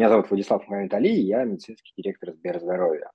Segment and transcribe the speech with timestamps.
[0.00, 3.10] меня зовут Владислав Мухаммед я медицинский директор Сберздоровья.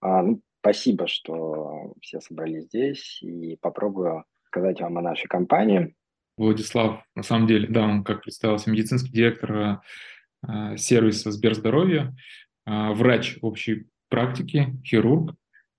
[0.00, 5.96] А, ну, спасибо, что все собрались здесь, и попробую сказать вам о нашей компании.
[6.36, 9.82] Владислав, на самом деле, да, он, как представился, медицинский директор
[10.46, 12.14] э, сервиса Сберздоровья,
[12.64, 15.34] э, врач общей практики, хирург.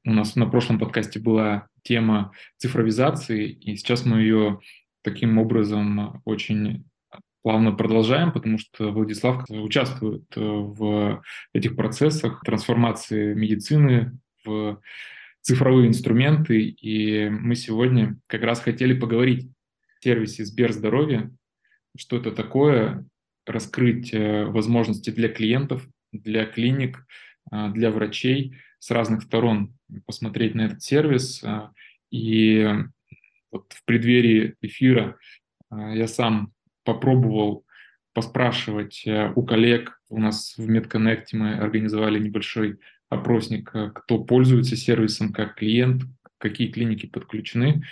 [0.06, 4.60] У нас на прошлом подкасте была тема цифровизации, и сейчас мы ее
[5.02, 6.91] таким образом очень
[7.42, 11.24] плавно продолжаем, потому что Владислав участвует э, в
[11.54, 14.80] этих процессах трансформации медицины в
[15.42, 21.32] цифровые инструменты, и мы сегодня как раз хотели поговорить о сервисе Сберздоровье,
[21.98, 23.06] что это такое,
[23.46, 27.06] раскрыть э, возможности для клиентов, для клиник,
[27.52, 31.44] э, для врачей с разных сторон, посмотреть на этот сервис.
[32.10, 32.68] И
[33.52, 35.20] вот в преддверии эфира
[35.70, 36.52] я сам
[36.94, 37.66] попробовал
[38.14, 40.00] поспрашивать э, у коллег.
[40.10, 46.04] У нас в MedConnect мы организовали небольшой опросник, э, кто пользуется сервисом как клиент,
[46.38, 47.84] какие клиники подключены.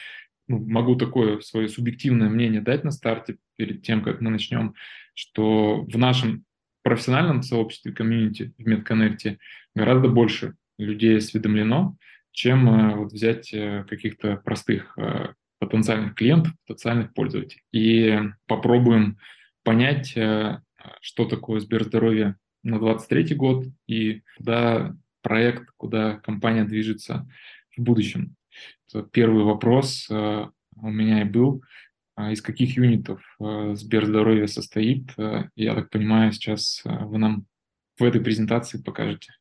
[0.47, 4.73] Ну, могу такое свое субъективное мнение дать на старте, перед тем, как мы начнем,
[5.14, 6.45] что в нашем
[6.81, 9.38] профессиональном сообществе, комьюнити в MedConnect
[9.75, 11.95] гораздо больше людей осведомлено,
[12.31, 13.53] чем э, вот взять
[13.88, 14.97] каких-то простых
[15.59, 17.61] потенциальных клиентов, потенциальных пользователей.
[17.71, 19.17] И попробуем
[19.63, 20.61] понять, э,
[21.02, 27.27] что такое Сберздоровье на 23 год и куда проект, куда компания движется
[27.75, 28.35] в будущем.
[29.11, 31.61] Первый вопрос э, у меня и был.
[32.15, 35.11] А из каких юнитов э, Сберздоровье состоит?
[35.55, 37.45] Я так понимаю, сейчас вы нам
[37.97, 39.33] в этой презентации покажете.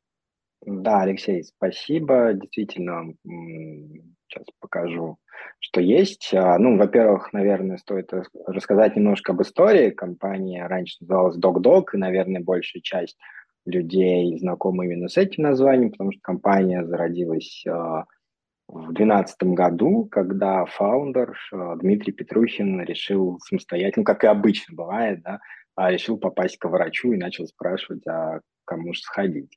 [0.63, 2.33] Да, Алексей, спасибо.
[2.35, 5.19] Действительно, сейчас покажу,
[5.61, 6.33] что есть.
[6.35, 8.13] А, ну, во-первых, наверное, стоит
[8.47, 9.91] рассказать немножко об истории.
[9.91, 13.17] Компания раньше называлась DocDoc, и, наверное, большая часть
[13.65, 18.05] людей знакомы именно с этим названием, потому что компания зародилась а,
[18.67, 25.41] в 2012 году, когда фаундер а, Дмитрий Петрухин решил самостоятельно, как и обычно бывает, да,
[25.91, 29.57] решил попасть к врачу и начал спрашивать, а кому же сходить.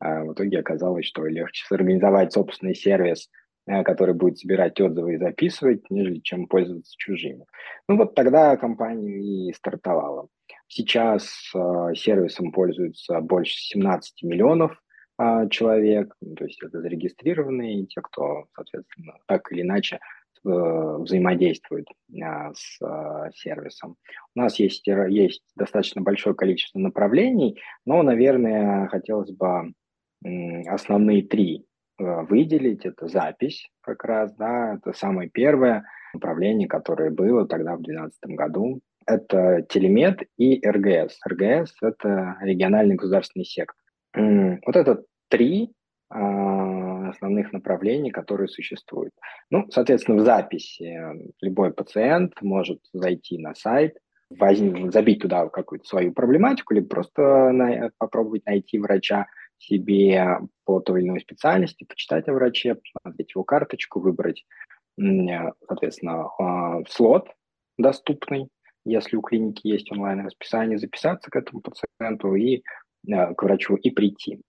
[0.00, 3.28] А в итоге оказалось, что легче сорганизовать собственный сервис,
[3.66, 7.44] э, который будет собирать отзывы и записывать, нежели чем пользоваться чужими.
[7.86, 10.28] Ну вот тогда компания и стартовала.
[10.68, 14.80] Сейчас э, сервисом пользуются больше 17 миллионов
[15.18, 19.98] э, человек, ну, то есть это зарегистрированные, те, кто, соответственно, так или иначе э,
[20.48, 22.78] взаимодействует э, с
[23.34, 23.96] сервисом.
[24.34, 29.74] У нас есть, есть достаточно большое количество направлений, но, наверное, хотелось бы
[30.22, 31.66] основные три
[31.98, 32.84] э, выделить.
[32.84, 38.80] Это запись как раз, да, это самое первое направление, которое было тогда в 2012 году.
[39.06, 41.18] Это телемет и РГС.
[41.26, 43.76] РГС– это региональный государственный сектор.
[44.14, 45.72] Вот это три
[46.10, 49.12] а, основных направлений, которые существуют.
[49.50, 50.98] Ну, соответственно, в записи
[51.40, 53.96] любой пациент может зайти на сайт,
[54.30, 59.26] забить туда какую-то свою проблематику, либо просто попробовать найти врача,
[59.60, 64.44] себе по той или иной специальности, почитать о враче, посмотреть его карточку, выбрать,
[64.96, 67.28] соответственно, а, слот
[67.78, 68.48] доступный,
[68.84, 72.62] если у клиники есть онлайн-расписание, записаться к этому пациенту и
[73.10, 74.40] а, к врачу и прийти.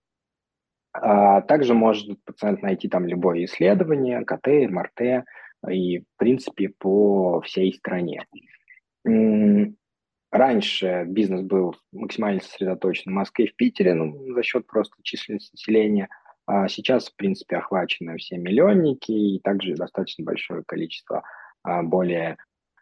[0.94, 5.26] А также может пациент найти там любое исследование, КТ, МРТ,
[5.70, 8.26] и, в принципе, по всей стране.
[10.32, 15.52] Раньше бизнес был максимально сосредоточен в Москве и в Питере, ну, за счет просто численности
[15.54, 16.08] населения.
[16.46, 21.24] А сейчас, в принципе, охвачены все миллионники и также достаточно большое количество
[21.64, 22.38] а, более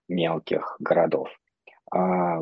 [0.08, 1.30] мелких городов.
[1.92, 2.40] А,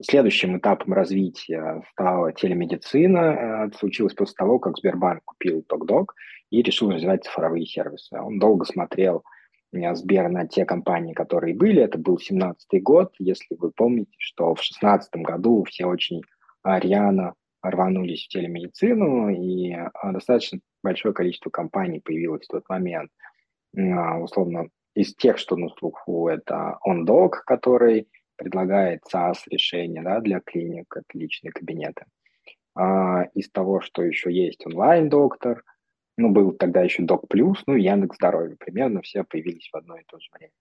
[0.00, 3.66] следующим этапом развития стала телемедицина.
[3.66, 6.06] Это случилось после того, как Сбербанк купил TokDog
[6.50, 8.18] и решил развивать цифровые сервисы.
[8.18, 9.22] Он долго смотрел
[9.72, 11.82] Сбер на те компании, которые были.
[11.82, 13.14] Это был 17 год.
[13.18, 16.22] Если вы помните, что в 16 году все очень
[16.64, 23.10] рьяно рванулись в телемедицину, и а, достаточно большое количество компаний появилось в тот момент.
[23.76, 30.94] А, условно, из тех, что на слуху, это OnDoc, который предлагает SaaS-решения да, для клиник,
[30.94, 32.04] это личные кабинеты.
[32.74, 35.64] А, из того, что еще есть онлайн-доктор–
[36.16, 38.56] ну, был тогда еще Док Плюс, ну, Яндекс Здоровье.
[38.56, 40.52] Примерно все появились в одно и то же время.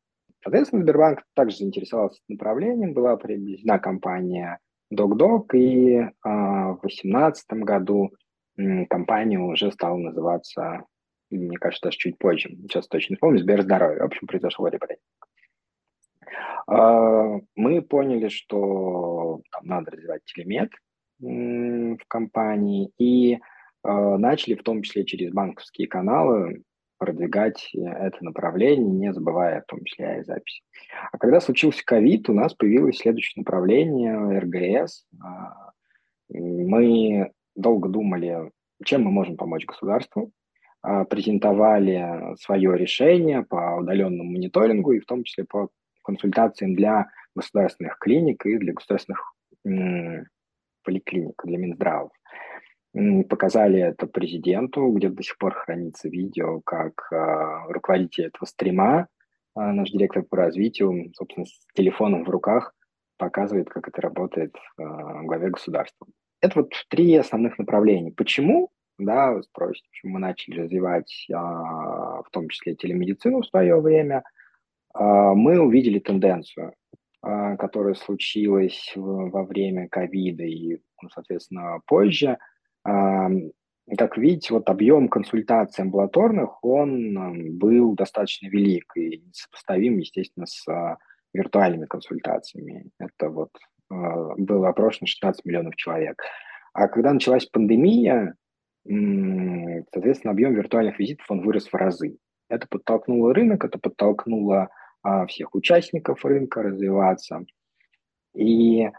[0.44, 4.60] Соответственно, Сбербанк также заинтересовался направлением, была приобретена компания
[4.94, 8.12] DocDoc, и а, в 2018 году
[8.58, 10.84] м, компания уже стала называться,
[11.32, 14.02] мне кажется, даже чуть позже, сейчас точно не помню, Сберздоровье.
[14.02, 15.02] В общем, произошел ребрендинг.
[16.68, 20.72] А, мы поняли, что там надо развивать телемет,
[21.18, 23.40] в компании и
[23.86, 26.64] начали в том числе через банковские каналы
[26.98, 30.62] продвигать это направление, не забывая в том числе и записи.
[31.12, 35.06] А когда случился ковид, у нас появилось следующее направление РГС.
[35.22, 35.72] А,
[36.30, 38.52] мы долго думали,
[38.84, 40.32] чем мы можем помочь государству,
[41.10, 45.70] презентовали свое решение по удаленному мониторингу и в том числе по
[46.04, 49.34] консультациям для государственных клиник и для государственных
[50.84, 52.12] поликлиник, для Минздравов.
[53.30, 59.10] Показали это президенту, где до сих пор хранится видео, как э, руководитель этого стрима,
[59.54, 62.74] э, наш директор по развитию, собственно, с телефоном в руках
[63.18, 66.08] показывает, как это работает э, в главе государства.
[66.40, 68.14] Это вот три основных направления.
[68.14, 73.78] Почему, да, вы спросите, почему мы начали развивать э, в том числе телемедицину в свое
[73.82, 74.24] время,
[74.94, 76.74] э, мы увидели тенденцию,
[77.22, 82.38] которая случилась во время ковида и, ну, соответственно, позже–
[83.98, 90.98] как видите, вот объем консультаций амбулаторных, он был достаточно велик и сопоставим, естественно, с а,
[91.34, 92.90] виртуальными консультациями.
[93.00, 93.52] Это вот
[93.92, 96.22] а, было опрошено 16 миллионов человек.
[96.74, 98.36] А когда началась пандемия,
[98.84, 102.18] соответственно, объем виртуальных визитов он вырос в разы.
[102.50, 104.70] Это подтолкнуло рынок, это подтолкнуло
[105.04, 107.46] а, всех участников рынка развиваться.
[108.36, 108.90] И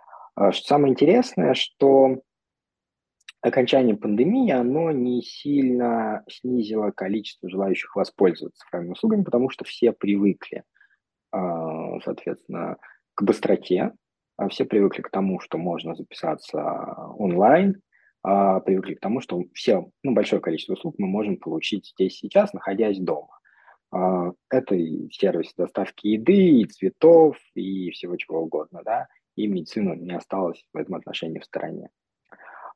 [0.51, 2.21] что самое интересное, что
[3.41, 10.65] окончание пандемии, оно не сильно снизило количество желающих воспользоваться цифровыми услугами, потому что все привыкли,
[11.33, 12.77] а, соответственно,
[13.15, 13.93] к быстроте,
[14.37, 16.59] а все привыкли к тому, что можно записаться
[17.19, 17.81] онлайн,
[18.23, 22.53] а привыкли к тому, что все, ну, большое количество услуг мы можем получить здесь сейчас,
[22.53, 23.39] находясь дома.
[24.51, 29.07] Это и сервис доставки еды, и цветов, и всего чего угодно, да,
[29.37, 31.89] и медицина не осталась в этом отношении в стороне.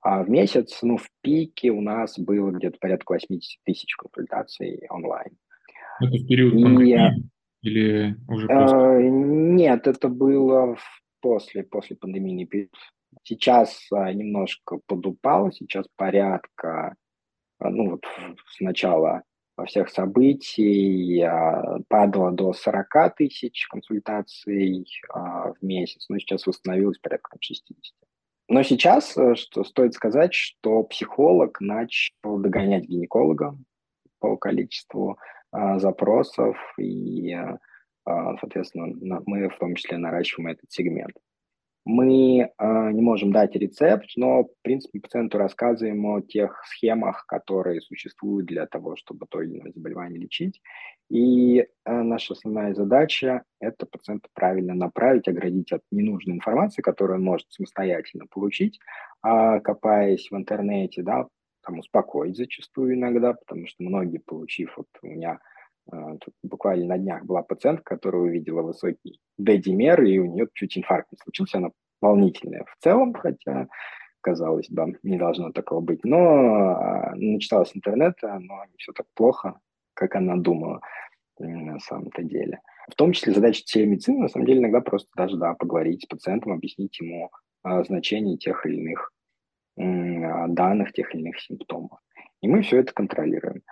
[0.03, 5.37] А в месяц, ну, в пике у нас было где-то порядка 80 тысяч консультаций онлайн.
[6.01, 7.31] Это в период пандемии
[7.63, 8.79] или уже после?
[8.79, 10.79] Э, нет, это было
[11.21, 12.71] после, после период.
[13.23, 16.95] Сейчас а, немножко подупало, сейчас порядка,
[17.59, 18.05] а, ну вот
[18.57, 19.25] сначала
[19.67, 27.37] всех событий а, падало до 40 тысяч консультаций а, в месяц, но сейчас восстановилось порядка
[27.39, 27.95] 60.
[28.51, 33.57] Но сейчас, э, что стоит сказать, что психолог начал догонять гинеколога
[34.19, 35.19] по количеству
[35.53, 37.59] а, запросов, и, а,
[38.41, 41.17] соответственно, мы в том числе наращиваем этот сегмент.
[41.87, 47.81] Мы э, не можем дать рецепт, но, в принципе, пациенту рассказываем о тех схемах, которые
[47.81, 50.61] существуют для того, чтобы то или иное заболевание лечить.
[51.09, 57.25] И э, наша основная задача– это пациента правильно направить, оградить от ненужной информации, которую он
[57.25, 58.79] может самостоятельно получить,
[59.23, 61.29] а копаясь в интернете, да,
[61.63, 65.41] там успокоить зачастую иногда, потому что многие, получив, вот у меня
[65.91, 71.11] тут буквально на днях была пациентка, которая увидела высокий D-димер, и у нее чуть инфаркт
[71.13, 71.59] не случился.
[71.59, 71.71] Она
[72.01, 73.69] волнительная в целом, хотя,
[74.21, 76.05] казалось бы, не должно такого быть.
[76.05, 79.59] Но а, начиталась интернета, но не все так плохо,
[79.95, 80.81] как она думала
[81.39, 82.61] на самом-то деле.
[82.91, 86.53] В том числе задача телемедицины, на самом деле, иногда просто даже, да, поговорить с пациентом,
[86.53, 87.31] объяснить ему
[87.63, 89.13] а, значение тех или иных
[89.77, 92.01] данных, тех или иных симптомов.
[92.43, 93.63] И мы все это контролируем.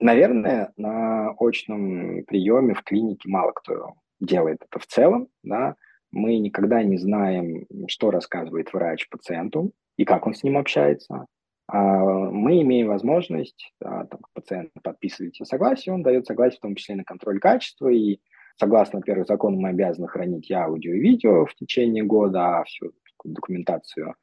[0.00, 5.74] Наверное, на очном приеме в клинике мало кто делает это в целом, да,
[6.12, 11.26] мы никогда не знаем, что рассказывает врач пациенту и как он с ним общается.
[11.66, 16.94] А мы имеем возможность, да, там, пациент подписывает согласие, он дает согласие в том числе
[16.94, 18.20] на контроль качества, и
[18.56, 22.92] согласно, во-первых, закону мы обязаны хранить и аудио, и видео в течение года, а всю
[23.24, 24.14] документацию,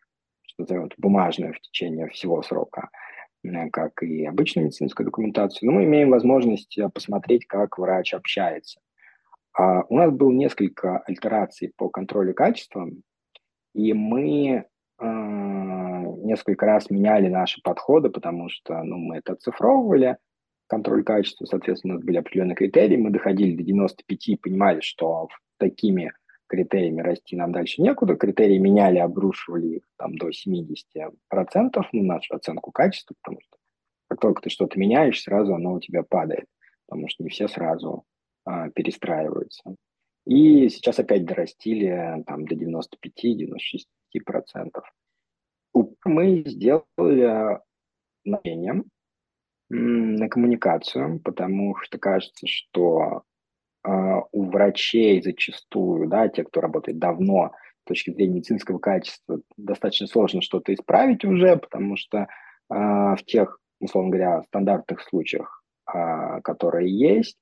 [0.47, 2.89] что называют, бумажную в течение всего срока–
[3.71, 8.79] как и обычную медицинскую документацию, но мы имеем возможность э, посмотреть, как врач общается.
[9.57, 12.89] А у нас было несколько альтераций по контролю качества,
[13.73, 14.65] и мы
[14.99, 15.05] э,
[16.25, 20.17] несколько раз меняли наши подходы, потому что ну, мы это оцифровывали,
[20.67, 25.29] контроль качества, соответственно, у нас были определенные критерии, мы доходили до 95 и понимали, что
[25.57, 26.11] такими
[26.55, 28.15] критериями расти нам дальше некуда.
[28.15, 31.11] Критерии меняли, обрушивали их там до 70%,
[31.91, 33.57] ну, нашу оценку качества, потому что
[34.07, 36.45] как только ты что-то меняешь, сразу оно у тебя падает,
[36.87, 38.05] потому что не все сразу
[38.45, 39.75] а, перестраиваются.
[40.25, 43.85] И сейчас опять дорастили там до 95-96%.
[46.05, 47.59] Мы сделали
[48.23, 48.85] намерением
[49.69, 53.23] на коммуникацию, потому что кажется, что
[53.87, 57.51] у врачей зачастую, да, те, кто работает давно,
[57.85, 62.25] точки зрения медицинского качества достаточно сложно что-то исправить уже, потому что э,
[62.69, 65.63] в тех, условно говоря, стандартных случаях,
[65.93, 67.37] э, которые есть,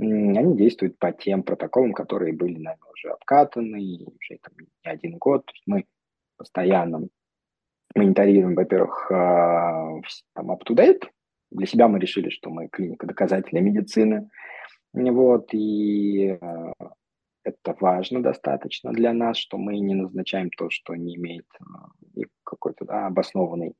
[0.00, 5.18] э, они действуют по тем протоколам, которые были нами уже обкатаны, уже там, не один
[5.18, 5.46] год.
[5.46, 5.84] То есть мы
[6.36, 7.06] постоянно
[7.94, 11.04] мониторируем, во-первых, э, там, up-to-date.
[11.50, 14.30] Для себя мы решили, что мы клиника доказательной медицины.
[14.94, 16.72] Вот, и э,
[17.44, 22.84] это важно достаточно для нас, что мы не назначаем то, что не имеет э, какой-то
[22.84, 23.74] да, обоснованной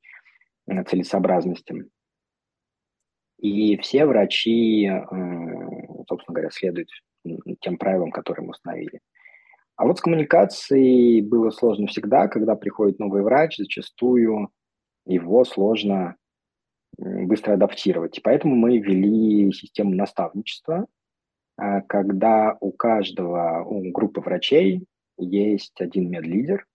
[0.67, 1.85] э, целесообразности.
[3.37, 4.89] И все врачи,
[6.07, 6.87] собственно говоря, следуют
[7.59, 9.01] тем правилам, которые мы установили.
[9.75, 14.49] А вот с коммуникацией было сложно всегда, когда приходит новый врач, зачастую
[15.05, 16.15] его сложно
[16.97, 18.17] быстро адаптировать.
[18.17, 20.87] И поэтому мы ввели систему наставничества,
[21.87, 24.85] когда у каждого, у группы врачей
[25.17, 26.65] есть один медлидер,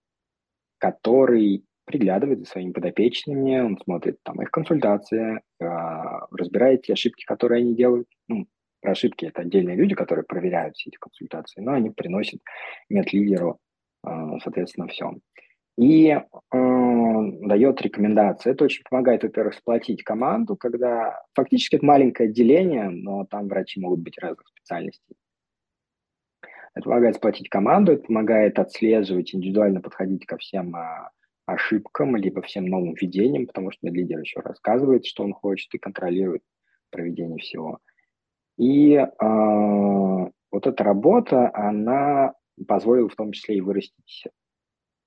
[0.78, 7.62] который приглядывает за своими подопечными, он смотрит там их консультации, а, разбирает те ошибки, которые
[7.62, 8.06] они делают.
[8.28, 8.46] Ну,
[8.80, 12.40] про ошибки это отдельные люди, которые проверяют все эти консультации, но они приносят
[12.90, 13.58] медлидеру,
[14.04, 15.14] а, соответственно, все
[15.78, 18.50] и э, дает рекомендации.
[18.50, 24.00] Это очень помогает, во-первых, сплотить команду, когда фактически это маленькое отделение, но там врачи могут
[24.00, 25.14] быть разных специальностей.
[26.74, 31.10] Это помогает сплотить команду, это помогает отслеживать, индивидуально подходить ко всем э,
[31.46, 36.42] ошибкам, либо всем новым введениям, потому что лидер еще рассказывает, что он хочет, и контролирует
[36.90, 37.78] проведение всего.
[38.56, 42.34] И э, вот эта работа, она
[42.66, 44.24] позволила в том числе и вырастить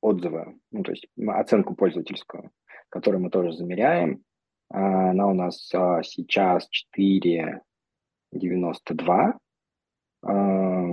[0.01, 2.51] отзывы, ну, то есть оценку пользовательскую,
[2.89, 4.21] которую мы тоже замеряем.
[4.69, 9.33] А, она у нас а, сейчас 4,92.
[10.23, 10.89] А,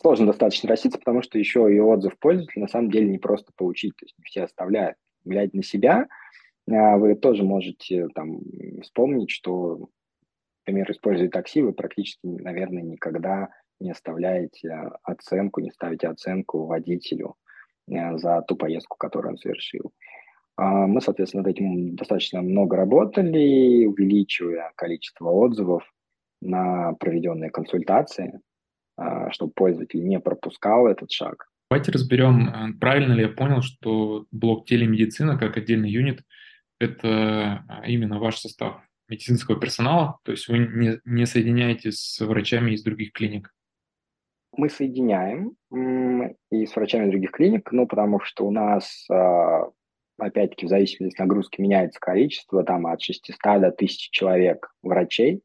[0.00, 3.94] сложно достаточно раститься, потому что еще и отзыв пользователя на самом деле не просто получить,
[3.96, 4.96] то есть не все оставляют.
[5.24, 6.08] Глядя на себя,
[6.66, 8.40] вы тоже можете там
[8.82, 9.88] вспомнить, что,
[10.66, 13.48] например, используя такси, вы практически, наверное, никогда
[13.80, 14.70] не оставляете
[15.02, 17.36] оценку, не ставите оценку водителю
[17.86, 19.92] за ту поездку, которую он совершил.
[20.56, 25.82] А, мы, соответственно, над этим достаточно много работали, увеличивая количество отзывов
[26.40, 28.40] на проведенные консультации,
[28.96, 31.48] а, чтобы пользователь не пропускал этот шаг.
[31.70, 36.22] Давайте разберем, э, правильно ли я понял, что блок телемедицина как отдельный юнит–
[36.78, 42.72] это а, именно ваш состав медицинского персонала, то есть вы не, не соединяетесь с врачами
[42.72, 43.52] из других клиник?
[44.58, 45.56] Мы соединяем
[46.50, 49.70] и с врачами других клиник, ну, потому что у нас, а,
[50.18, 55.42] опять-таки, в зависимости от нагрузки меняется количество, там, от 600 до 1000 человек врачей,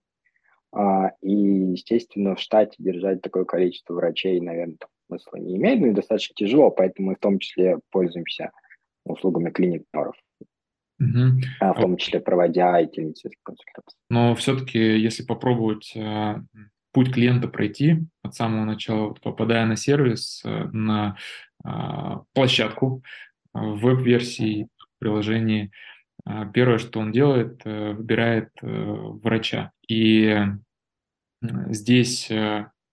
[0.71, 5.93] а, и, естественно, в штате держать такое количество врачей, наверное, смысла не имеет, но и
[5.93, 8.51] достаточно тяжело, поэтому мы в том числе пользуемся
[9.05, 10.15] услугами клиник партнеров.
[11.01, 11.39] Угу.
[11.61, 13.97] в том числе проводя эти медицинские консультации.
[14.09, 15.93] Но все-таки, если попробовать
[16.91, 21.17] путь клиента пройти от самого начала, попадая на сервис, э, на
[21.63, 23.03] а, площадку
[23.53, 24.67] э, в веб-версии
[24.99, 25.71] приложения,
[26.25, 29.71] а, первое, что он делает, э, выбирает врача.
[29.87, 30.35] И
[31.41, 32.27] здесь,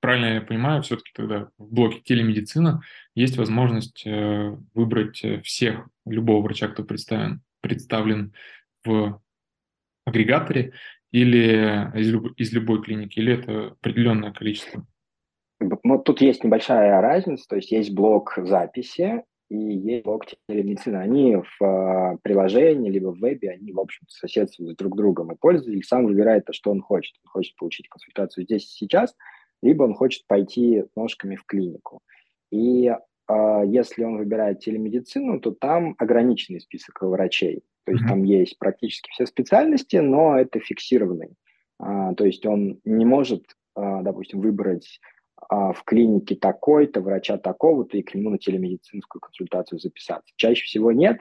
[0.00, 2.80] правильно я понимаю, все-таки тогда в блоке телемедицина
[3.14, 4.04] есть возможность
[4.72, 8.32] выбрать всех, любого врача, кто представлен, представлен
[8.84, 9.20] в
[10.06, 10.72] агрегаторе,
[11.12, 14.86] или из, люб, из любой клиники, или это определенное количество?
[15.60, 20.96] Ну, тут есть небольшая разница, то есть есть блок записи и есть блок телемедицины.
[20.96, 25.36] Они в э, приложении, либо в вебе, они, в общем-то, соседствуют друг с другом, и
[25.36, 27.14] пользователь сам выбирает то, что он хочет.
[27.24, 29.16] Он хочет получить консультацию здесь и сейчас,
[29.62, 32.02] либо он хочет пойти ножками в клинику.
[32.50, 37.62] И э, если он выбирает телемедицину, то там ограниченный список врачей.
[37.86, 38.08] То есть mm-hmm.
[38.08, 41.36] там есть практически все специальности, но это фиксированный.
[41.78, 43.44] А, то есть он не может,
[43.76, 45.00] а, допустим, выбрать
[45.48, 50.34] а, в клинике такой-то, врача такого-то и к нему на телемедицинскую консультацию записаться.
[50.34, 51.20] Чаще всего нет,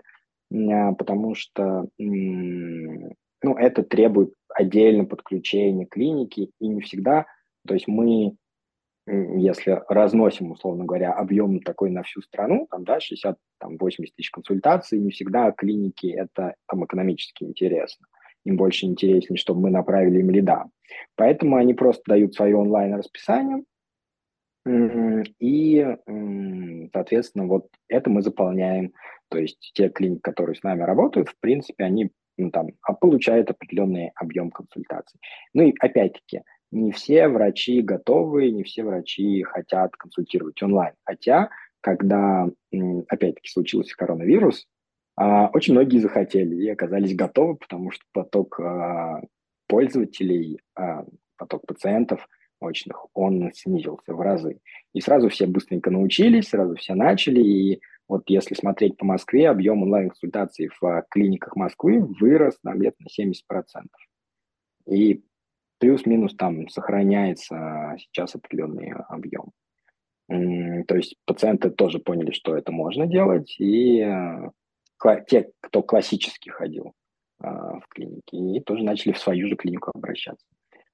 [0.51, 7.27] а, потому что ну, это требует отдельно подключения клиники, и не всегда,
[7.67, 8.36] то есть мы
[9.07, 14.31] если разносим, условно говоря, объем такой на всю страну, там, да, 60, там, 80 тысяч
[14.31, 18.07] консультаций, не всегда клиники это там экономически интересно.
[18.45, 20.65] Им больше интереснее, чтобы мы направили им лида.
[21.15, 23.63] Поэтому они просто дают свое онлайн-расписание,
[25.39, 25.95] и,
[26.91, 28.93] соответственно, вот это мы заполняем.
[29.29, 33.50] То есть те клиники, которые с нами работают, в принципе, они ну, там, а получают
[33.50, 35.19] определенный объем консультаций.
[35.53, 36.41] Ну и опять-таки,
[36.72, 40.93] не все врачи готовы, не все врачи хотят консультировать онлайн.
[41.03, 41.50] Хотя
[41.81, 42.48] когда,
[43.07, 44.67] опять-таки, случился коронавирус,
[45.15, 49.22] а, очень многие захотели и оказались готовы, потому что поток а,
[49.67, 51.05] пользователей, а,
[51.38, 52.27] поток пациентов
[52.60, 54.60] очных, он снизился в разы.
[54.93, 59.84] И сразу все быстренько научились, сразу все начали, и вот если смотреть по Москве, объем
[59.84, 63.36] онлайн-консультаций в клиниках Москвы вырос на где-то на 70%.
[64.88, 65.24] И
[65.86, 69.51] плюс-минус там сохраняется сейчас определенный объем.
[70.27, 74.50] То есть пациенты тоже поняли, что это можно делать, и э,
[75.27, 76.94] те, кто классически ходил
[77.39, 80.48] а, в клинике, и тоже начали в свою же клинику обращаться.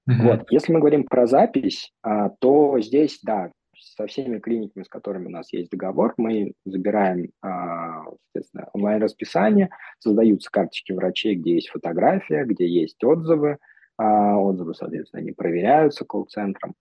[0.09, 0.23] Mm-hmm.
[0.23, 0.51] Вот.
[0.51, 5.31] Если мы говорим про запись, а, то здесь, да, со всеми клиниками, с которыми у
[5.31, 9.69] нас есть договор, мы забираем, соответственно, онлайн-расписание,
[9.99, 13.57] создаются карточки врачей, где есть фотография, где есть отзывы,
[13.97, 16.73] отзывы, соответственно, они проверяются колл-центром.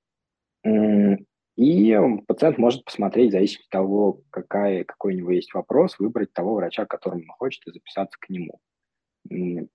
[1.57, 6.33] И пациент может посмотреть, в зависимости от того, какая, какой у него есть вопрос, выбрать
[6.33, 8.61] того врача, которому он хочет, и записаться к нему.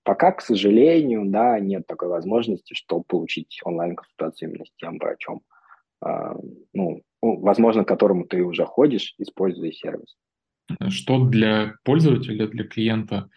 [0.02, 5.42] Пока, к сожалению, да, нет такой возможности, чтобы получить онлайн-консультацию именно с тем врачом,
[6.00, 6.34] а,
[6.72, 10.16] ну, возможно, к которому ты уже ходишь, используя сервис.
[10.88, 13.28] Что для пользователя, для клиента а,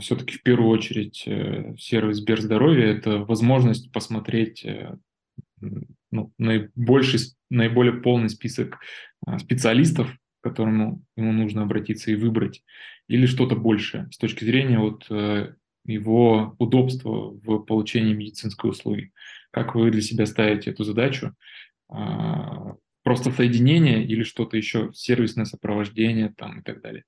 [0.00, 4.96] все-таки в первую очередь э, сервис Сберздоровья– это возможность посмотреть э,
[6.10, 8.78] ну, наибольший, наиболее полный список
[9.24, 10.10] а, специалистов,
[10.40, 12.64] к которому ему нужно обратиться и выбрать,
[13.08, 19.12] или что-то большее с точки зрения вот э, его удобства в получении медицинской услуги.
[19.50, 21.34] Как вы для себя ставите эту задачу?
[21.88, 27.04] А, просто соединение или что-то еще, сервисное сопровождение там и так далее?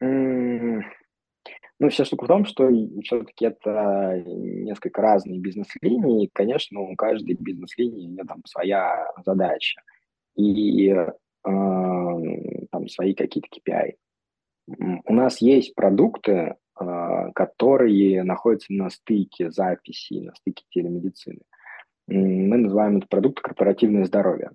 [0.00, 2.70] Ну, вся штука в том, что
[3.02, 6.28] все-таки это несколько разные бизнес-линии.
[6.32, 9.80] Конечно, у каждой бизнес-линии у нее там своя задача
[10.36, 11.06] и э,
[11.42, 13.94] там свои какие-то KPI.
[15.06, 16.32] У нас есть продукты,
[16.78, 21.40] э, которые находятся на стыке записи, на стыке телемедицины.
[22.08, 24.50] Мы называем это продукт корпоративное здоровье.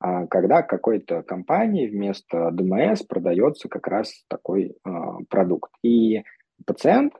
[0.00, 4.90] А когда какой-то компании вместо ДМС продается как раз такой э,
[5.28, 5.72] продукт.
[5.82, 6.22] И
[6.64, 7.14] пациент,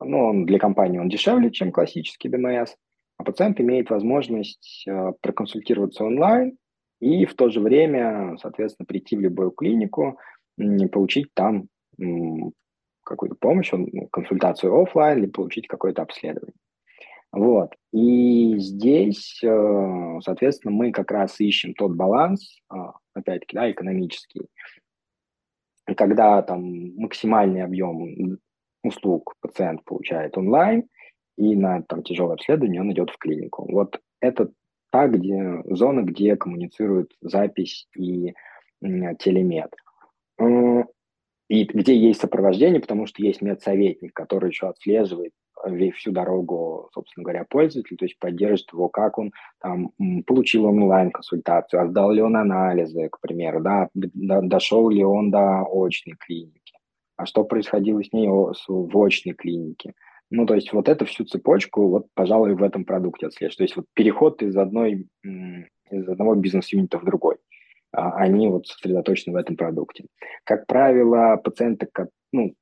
[0.00, 2.74] ну, он для компании он дешевле, чем классический ДМС,
[3.18, 6.56] а пациент имеет возможность э, проконсультироваться онлайн
[7.00, 10.18] и в то же время, соответственно, прийти в любую клинику,
[10.58, 11.68] и получить там
[13.02, 16.54] какую-то помощь, ну, консультацию офлайн или получить какое-то обследование.
[17.32, 17.74] Вот.
[17.92, 22.76] И здесь, э, соответственно, мы как раз ищем тот баланс, э,
[23.14, 24.48] опять-таки, да, экономический,
[25.96, 28.38] когда там максимальный объем
[28.82, 30.88] услуг пациент получает онлайн,
[31.36, 33.70] и на там, тяжелое обследование он идет в клинику.
[33.70, 34.50] Вот это
[34.90, 38.34] та где, зона, где коммуницируют запись и
[38.82, 39.72] телемед.
[41.48, 45.32] И где есть сопровождение, потому что есть медсоветник, который еще отслеживает
[45.94, 49.92] всю дорогу, собственно говоря, пользователя, то есть поддерживает его, как он там
[50.26, 56.16] получил онлайн-консультацию, а сдал ли он анализы, к примеру, да, дошел ли он до очной
[56.18, 56.60] клиники
[57.20, 59.92] а что происходило с ней в очной клинике.
[60.30, 63.58] Ну, то есть вот эту всю цепочку, вот, пожалуй, в этом продукте отслеживать.
[63.58, 67.36] То есть вот переход из, одной, из одного бизнес-юнита в другой.
[67.92, 70.06] А они вот сосредоточены в этом продукте.
[70.44, 71.88] Как правило, пациенты,
[72.32, 72.54] ну,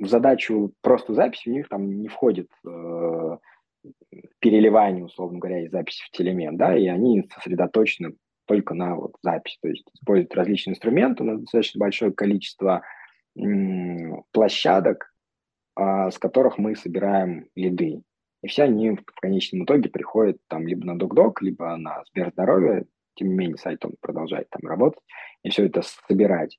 [0.00, 3.38] в задачу просто записи у них там не входит э,
[4.38, 8.14] переливание, условно говоря, из записи в телемент, да, и они сосредоточены
[8.46, 12.82] только на вот записи, то есть используют различные инструменты, у нас достаточно большое количество
[14.30, 15.12] площадок,
[15.74, 18.02] а, с которых мы собираем лиды.
[18.42, 22.84] И все они в конечном итоге приходят там либо на DocDoc, либо на Сберздоровье.
[23.16, 25.02] Тем не менее, сайт он продолжает там работать
[25.42, 26.58] и все это собирать.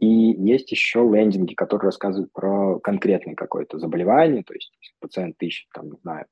[0.00, 5.90] И есть еще лендинги, которые рассказывают про конкретное какое-то заболевание, то есть пациент ищет, там,
[5.90, 6.26] не знаю,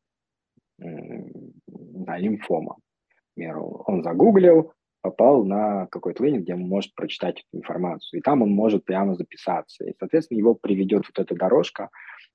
[0.79, 7.61] на лимфома, к примеру, он загуглил, попал на какой-то лендинг, где он может прочитать эту
[7.61, 8.21] информацию.
[8.21, 9.85] И там он может прямо записаться.
[9.85, 11.91] И, соответственно, его приведет вот эта дорожка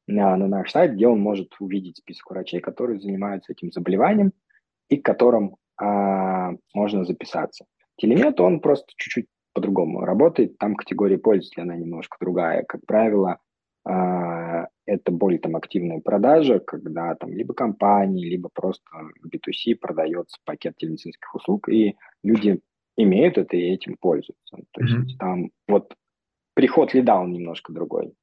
[0.07, 4.31] на, на наш сайт, где он может увидеть список врачей, которые занимаются этим заболеванием
[4.89, 7.65] и к которым а, можно записаться.
[7.97, 10.57] Телемет, он просто чуть-чуть по-другому работает.
[10.57, 12.63] Там категория пользователя, она немножко другая.
[12.63, 13.39] Как правило,
[13.83, 18.83] а, это более там активная продажа, когда там либо компании, либо просто
[19.25, 22.59] B2C продается пакет телемедицинских услуг, и люди
[22.97, 24.57] имеют это и этим пользуются.
[24.71, 25.03] То mm-hmm.
[25.03, 25.93] есть там вот
[26.53, 28.13] приход лида, он немножко другой.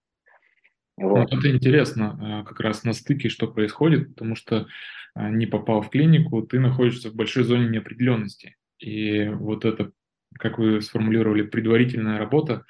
[0.97, 1.33] Ну, вот.
[1.33, 4.67] Это интересно, э, как раз на стыке, что происходит, потому что
[5.15, 8.57] э, не попал в клинику, ты находишься в большой зоне неопределенности.
[8.79, 9.93] И вот это
[10.35, 12.65] как вы сформулировали, предварительная работа,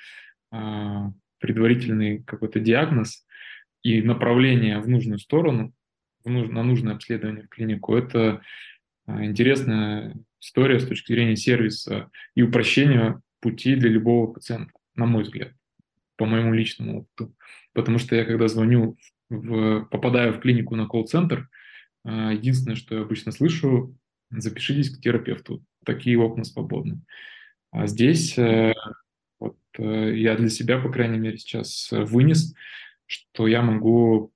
[0.51, 3.27] а, предварительный какой-то диагноз
[3.83, 5.73] и направление в нужную сторону,
[6.25, 8.43] в нуж, на нужное обследование в клинику, это
[9.07, 15.23] а, интересная история с точки зрения сервиса и упрощения пути для любого пациента, на мой
[15.23, 15.53] взгляд,
[16.17, 17.35] по моему личному опыту.
[17.73, 18.97] Потому что я, когда звоню,
[19.31, 21.49] в, попадаю в клинику на колл-центр,
[22.05, 23.97] а, единственное, что я обычно слышу,
[24.31, 27.01] запишитесь к терапевту, такие окна свободны.
[27.71, 28.73] А здесь э,
[29.39, 32.55] вот, э, я для себя, по крайней мере, сейчас вынес,
[33.07, 34.33] что я могу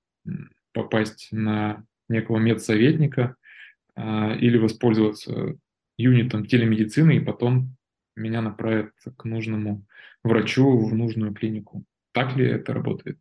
[0.72, 3.36] попасть на некого медсоветника
[3.94, 5.56] а, или воспользоваться
[5.98, 7.76] юнитом телемедицины, и потом
[8.16, 9.84] меня направят к нужному
[10.22, 11.84] врачу в нужную клинику.
[12.12, 13.18] Так ли это работает?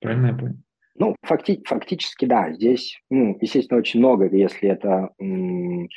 [0.00, 0.56] Правильно я понял?
[0.96, 2.52] Ну, факти- фактически, да.
[2.52, 5.88] Здесь, ну, естественно, очень много, если это, м- э,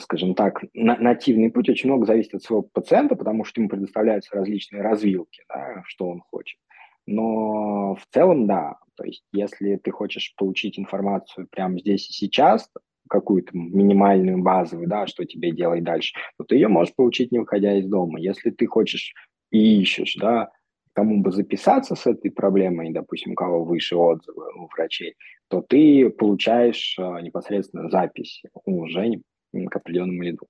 [0.00, 4.34] скажем так, на- нативный путь, очень много зависит от своего пациента, потому что ему предоставляются
[4.34, 6.58] различные развилки, да, что он хочет.
[7.06, 12.70] Но в целом, да, то есть если ты хочешь получить информацию прямо здесь и сейчас,
[13.08, 17.76] какую-то минимальную базовую, да, что тебе делать дальше, то ты ее можешь получить, не выходя
[17.76, 18.20] из дома.
[18.20, 19.12] Если ты хочешь
[19.50, 20.50] и ищешь, да,
[20.92, 25.16] кому бы записаться с этой проблемой, допустим, у кого выше отзывы у врачей,
[25.48, 29.20] то ты получаешь а, непосредственно запись уже
[29.52, 30.46] к определенному лиду.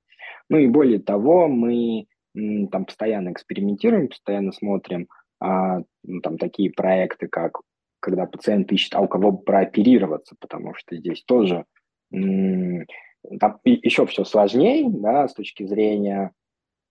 [0.48, 5.08] Ну и более того, мы там постоянно экспериментируем, постоянно смотрим
[5.40, 7.60] а, ну, там такие проекты, как
[7.98, 11.66] когда пациент ищет, а у кого прооперироваться, потому что здесь тоже
[12.10, 16.32] там еще все сложнее, да, с точки зрения,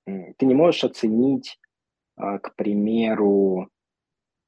[0.06, 1.58] ты не можешь оценить
[2.20, 3.70] а, к примеру,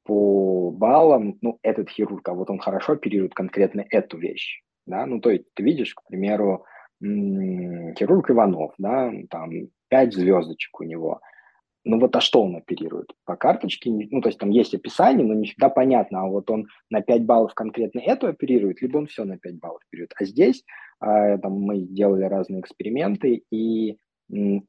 [0.03, 5.21] по баллам, ну, этот хирург, а вот он хорошо оперирует конкретно эту вещь, да, ну,
[5.21, 6.65] то есть ты видишь, к примеру,
[7.01, 9.51] хирург Иванов, да, там
[9.89, 11.19] пять звездочек у него,
[11.83, 13.11] ну вот а что он оперирует?
[13.25, 16.67] По карточке, ну то есть там есть описание, но не всегда понятно, а вот он
[16.89, 20.13] на 5 баллов конкретно эту оперирует, либо он все на 5 баллов оперирует.
[20.15, 20.63] А здесь
[20.99, 23.97] а, там, мы делали разные эксперименты, и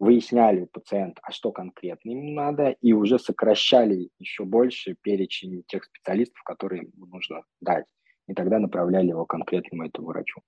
[0.01, 5.85] выясняли у пациента, а что конкретно ему надо, и уже сокращали еще больше перечень тех
[5.85, 7.85] специалистов, которые ему нужно дать.
[8.27, 10.41] И тогда направляли его конкретному этому врачу.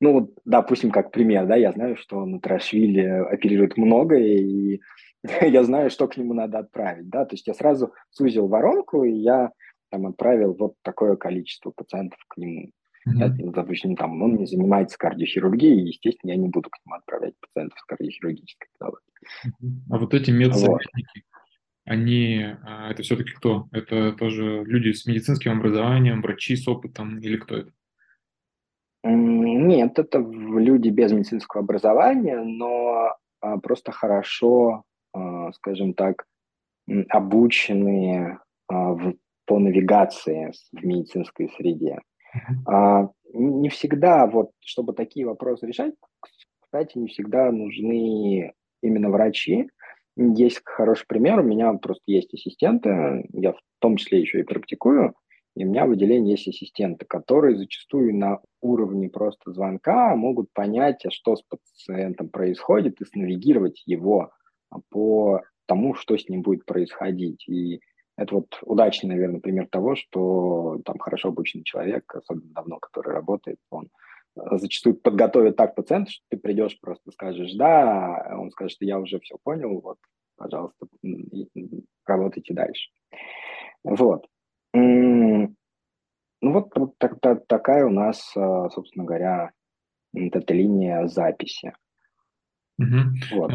[0.00, 4.80] Ну, допустим, как пример, да, я знаю, что на Трашвили оперирует много, и
[5.42, 9.12] я знаю, что к нему надо отправить, да, то есть я сразу сузил воронку, и
[9.12, 9.52] я
[9.90, 12.70] там отправил вот такое количество пациентов к нему.
[13.08, 13.52] Mm-hmm.
[13.52, 17.84] допустим, там он не занимается кардиохирургией, естественно, я не буду к нему отправлять пациентов с
[17.84, 19.84] кардиохирургической патологией.
[19.90, 21.42] А вот эти медсоветники, вот.
[21.86, 23.68] они, а, это все-таки кто?
[23.72, 27.72] Это тоже люди с медицинским образованием, врачи с опытом или кто это?
[29.02, 34.82] Нет, это люди без медицинского образования, но а, просто хорошо,
[35.12, 36.26] а, скажем так,
[37.08, 39.14] обученные в,
[39.46, 42.00] по навигации в медицинской среде.
[42.66, 45.94] А, не всегда, вот, чтобы такие вопросы решать,
[46.60, 49.68] кстати, не всегда нужны именно врачи.
[50.16, 55.14] Есть хороший пример, у меня просто есть ассистенты, я в том числе еще и практикую,
[55.60, 61.04] и у меня в отделении есть ассистенты, которые зачастую на уровне просто звонка могут понять,
[61.04, 64.30] а что с пациентом происходит, и снавигировать его
[64.88, 67.46] по тому, что с ним будет происходить.
[67.46, 67.82] И
[68.16, 73.58] это вот удачный, наверное, пример того, что там хорошо обученный человек, особенно давно, который работает,
[73.68, 73.90] он
[74.36, 78.86] э, зачастую подготовит так пациента, что ты придешь, просто скажешь «да», а он скажет, что
[78.86, 79.98] я уже все понял, вот,
[80.36, 80.86] пожалуйста,
[82.06, 82.88] работайте дальше.
[83.84, 84.26] Вот.
[84.72, 89.50] Ну вот, вот так, так, такая у нас, э, собственно говоря,
[90.14, 91.72] эта линия записи.
[92.78, 93.36] Угу.
[93.36, 93.52] Вот.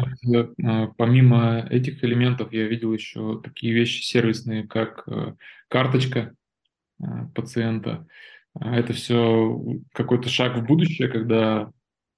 [0.64, 5.34] А, помимо этих элементов я видел еще такие вещи сервисные, как э,
[5.68, 6.34] карточка
[7.00, 8.06] э, пациента.
[8.54, 9.60] А это все
[9.92, 11.72] какой-то шаг в будущее, когда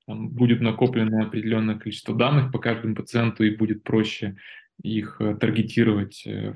[0.06, 4.36] там, будет накоплено определенное количество данных по каждому пациенту и будет проще
[4.82, 6.54] их э, таргетировать ну,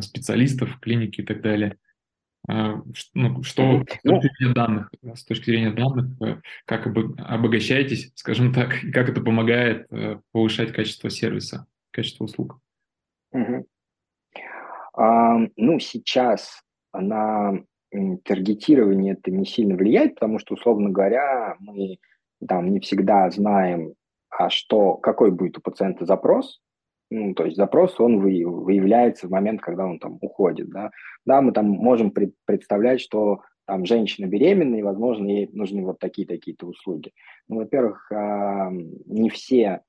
[0.00, 1.76] специалистов в клинике и так далее.
[2.48, 2.80] А,
[3.14, 8.54] ну, что с ну точки зрения данных, с точки зрения данных, э, как обогащаетесь, скажем
[8.54, 12.58] так, и как это помогает э, повышать качество сервиса, качество услуг?
[13.32, 13.66] Угу.
[14.94, 16.62] А, ну, сейчас
[16.92, 17.60] на
[18.24, 21.98] таргетирование это не сильно влияет, потому что, условно говоря, мы
[22.46, 23.94] там не всегда знаем,
[24.30, 26.60] а что, какой будет у пациента запрос,
[27.10, 30.90] ну, то есть запрос, он вы, выявляется в момент, когда он там уходит, да.
[31.24, 35.98] Да, мы там можем пред, представлять, что там женщина беременная, и, возможно, ей нужны вот
[35.98, 37.12] такие-такие-то услуги.
[37.48, 39.82] Ну, во-первых, а, не все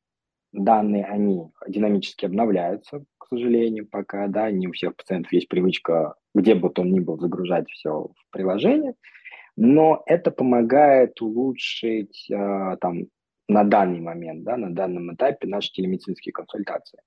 [0.52, 6.56] данные, они динамически обновляются, к сожалению, пока, да, не у всех пациентов есть привычка, где
[6.56, 8.96] бы то ни было, загружать все в приложение,
[9.56, 13.08] но это помогает улучшить э, там
[13.50, 17.00] на данный момент, да, на данном этапе наши телемедицинские консультации.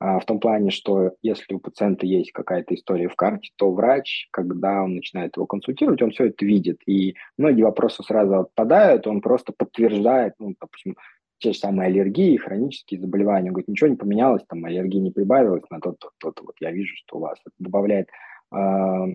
[0.00, 4.26] А, в том плане, что если у пациента есть какая-то история в карте, то врач,
[4.32, 6.80] когда он начинает его консультировать, он все это видит.
[6.86, 10.96] И многие вопросы сразу отпадают, он просто подтверждает, ну, допустим,
[11.38, 13.48] те же самые аллергии, хронические заболевания.
[13.48, 16.42] Он говорит, ничего не поменялось, там аллергии не прибавилось на тот-то, то-то.
[16.44, 18.08] Вот я вижу, что у вас это добавляет
[18.52, 19.14] э,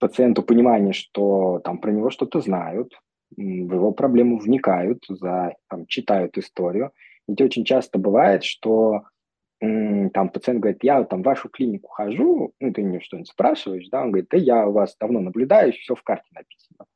[0.00, 2.92] пациенту понимание, что там про него что-то знают,
[3.36, 6.92] в его проблему вникают, за, там, читают историю.
[7.28, 9.02] Ведь очень часто бывает, что
[9.60, 14.02] там пациент говорит, я там в вашу клинику хожу, ну, ты мне что-нибудь спрашиваешь, да,
[14.02, 16.86] он говорит, да я у вас давно наблюдаю, все в карте написано.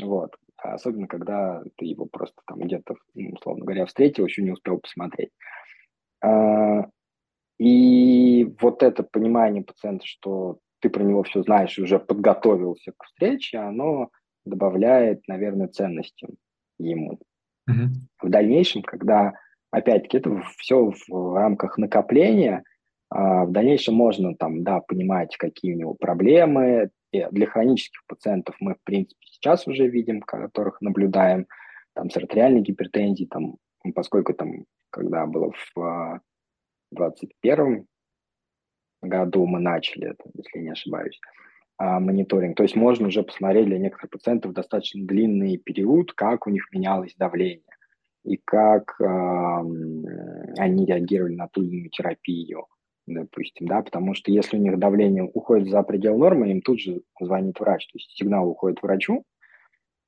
[0.00, 0.34] Вот.
[0.56, 5.30] Особенно, когда ты его просто там где-то, условно говоря, встретил, еще не успел посмотреть.
[6.20, 6.86] А,
[7.58, 13.04] и вот это понимание пациента, что ты про него все знаешь и уже подготовился к
[13.04, 14.10] встрече, оно
[14.48, 16.28] добавляет, наверное, ценности
[16.78, 17.20] ему.
[17.68, 17.88] Mm-hmm.
[18.22, 19.34] В дальнейшем, когда
[19.70, 22.64] опять-таки, это все в рамках накопления.
[23.10, 26.90] А, в дальнейшем можно там, да, понимать, какие у него проблемы.
[27.12, 31.46] И для хронических пациентов мы, в принципе, сейчас уже видим, которых наблюдаем,
[31.94, 33.56] там, с артериальной гипертензией, там,
[33.94, 36.20] поскольку там, когда было в
[36.92, 37.86] 21
[39.00, 41.18] году мы начали это, если не ошибаюсь,
[41.78, 42.56] а, мониторинг.
[42.56, 47.14] То есть можно уже посмотреть для некоторых пациентов достаточно длинный период, как у них менялось
[47.16, 47.62] давление
[48.24, 52.66] и как э, они реагировали на ту или иную терапию,
[53.06, 57.00] допустим, да, потому что если у них давление уходит за пределы нормы, им тут же
[57.20, 59.24] звонит врач, то есть сигнал уходит врачу,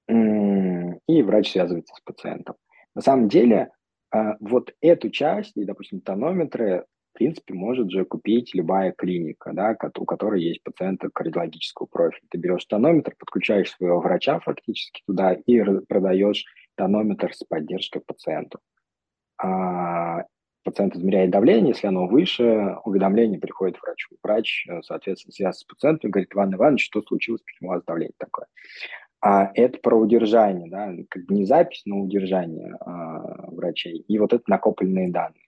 [0.09, 2.57] и врач связывается с пациентом.
[2.95, 3.71] На самом деле,
[4.13, 9.77] э, вот эту часть, и, допустим, тонометры, в принципе, может же купить любая клиника, да,
[9.97, 12.23] у которой есть пациенты кардиологического профиля.
[12.31, 16.45] Ты берешь тонометр, подключаешь своего врача фактически туда и продаешь
[16.77, 18.61] тонометр с поддержкой пациенту.
[19.43, 20.25] А
[20.63, 24.17] пациент измеряет давление, если оно выше, уведомление приходит врачу.
[24.23, 27.83] Врач, э, соответственно, связывается с пациентом и говорит, Иван Иванович, что случилось, почему у вас
[27.85, 28.47] давление такое?
[29.23, 34.05] А это про удержание, да, как бы не запись, но удержание а, врачей.
[34.09, 35.40] И вот это накопленные данные.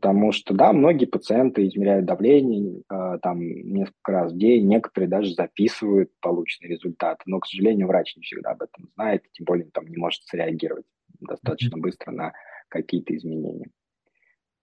[0.00, 5.34] Потому что, да, многие пациенты измеряют давление э, там несколько раз в день, некоторые даже
[5.34, 9.86] записывают полученные результаты, но, к сожалению, врач не всегда об этом знает, тем более там
[9.86, 10.86] не может среагировать
[11.20, 12.32] достаточно быстро на
[12.68, 13.68] какие-то изменения.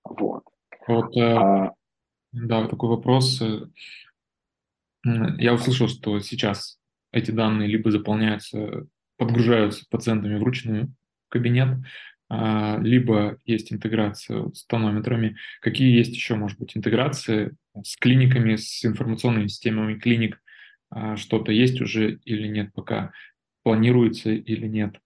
[0.04, 0.43] Вот.
[0.88, 1.73] Вот, э, а,
[2.32, 3.39] да, такой вопрос.
[3.43, 3.67] Э,
[5.38, 6.80] я услышал, что сейчас
[7.12, 10.95] эти данные либо заполняются, подгружаются пациентами вручную
[11.28, 11.78] в кабинет,
[12.30, 15.38] либо есть интеграция с тонометрами.
[15.62, 20.42] Какие есть еще, может быть, интеграции с клиниками, с информационными системами клиник?
[20.90, 23.12] А, что-то есть уже или нет пока?
[23.63, 25.00] Планируется или нет?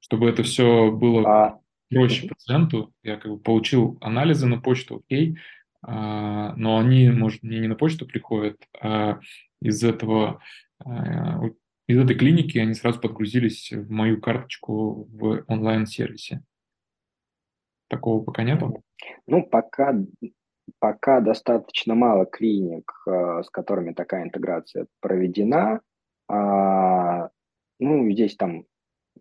[0.00, 1.60] Чтобы это все было а...
[1.90, 5.38] проще пациенту, я как бы получил анализы на почту, окей,
[5.82, 9.20] а, но они, может, мне не на почту приходят, а
[9.60, 10.42] из этого
[11.90, 16.42] из этой клиники они сразу подгрузились в мою карточку в онлайн-сервисе.
[17.88, 18.82] Такого пока нету?
[19.26, 19.96] Ну, пока,
[20.78, 25.80] пока достаточно мало клиник, э, с которыми такая интеграция проведена.
[26.28, 27.30] А,
[27.80, 28.64] ну, здесь там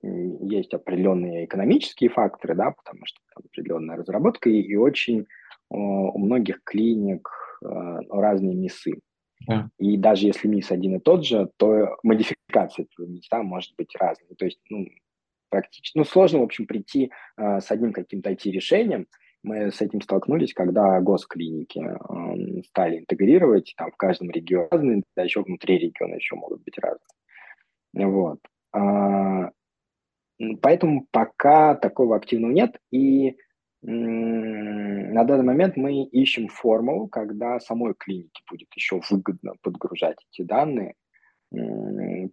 [0.04, 5.26] есть определенные экономические факторы, да, потому что там определенная разработка, и, и очень
[5.72, 7.30] у многих клиник
[7.64, 7.68] э,
[8.10, 9.00] разные МИСы.
[9.48, 9.70] Да.
[9.78, 14.36] И даже если МИС один и тот же, то модификация этого МИСа может быть разной.
[14.36, 14.88] То есть, ну,
[15.50, 19.08] практически, ну, сложно, в общем, прийти э, с одним каким-то IT-решением.
[19.42, 25.24] Мы с этим столкнулись, когда госклиники э, стали интегрировать, там в каждом регионе разные, да
[25.24, 28.08] еще внутри региона еще могут быть разные.
[28.08, 28.40] Вот.
[28.74, 29.52] А,
[30.62, 33.38] поэтому пока такого активного нет, и
[33.82, 40.96] на данный момент мы ищем формулу, когда самой клинике будет еще выгодно подгружать эти данные.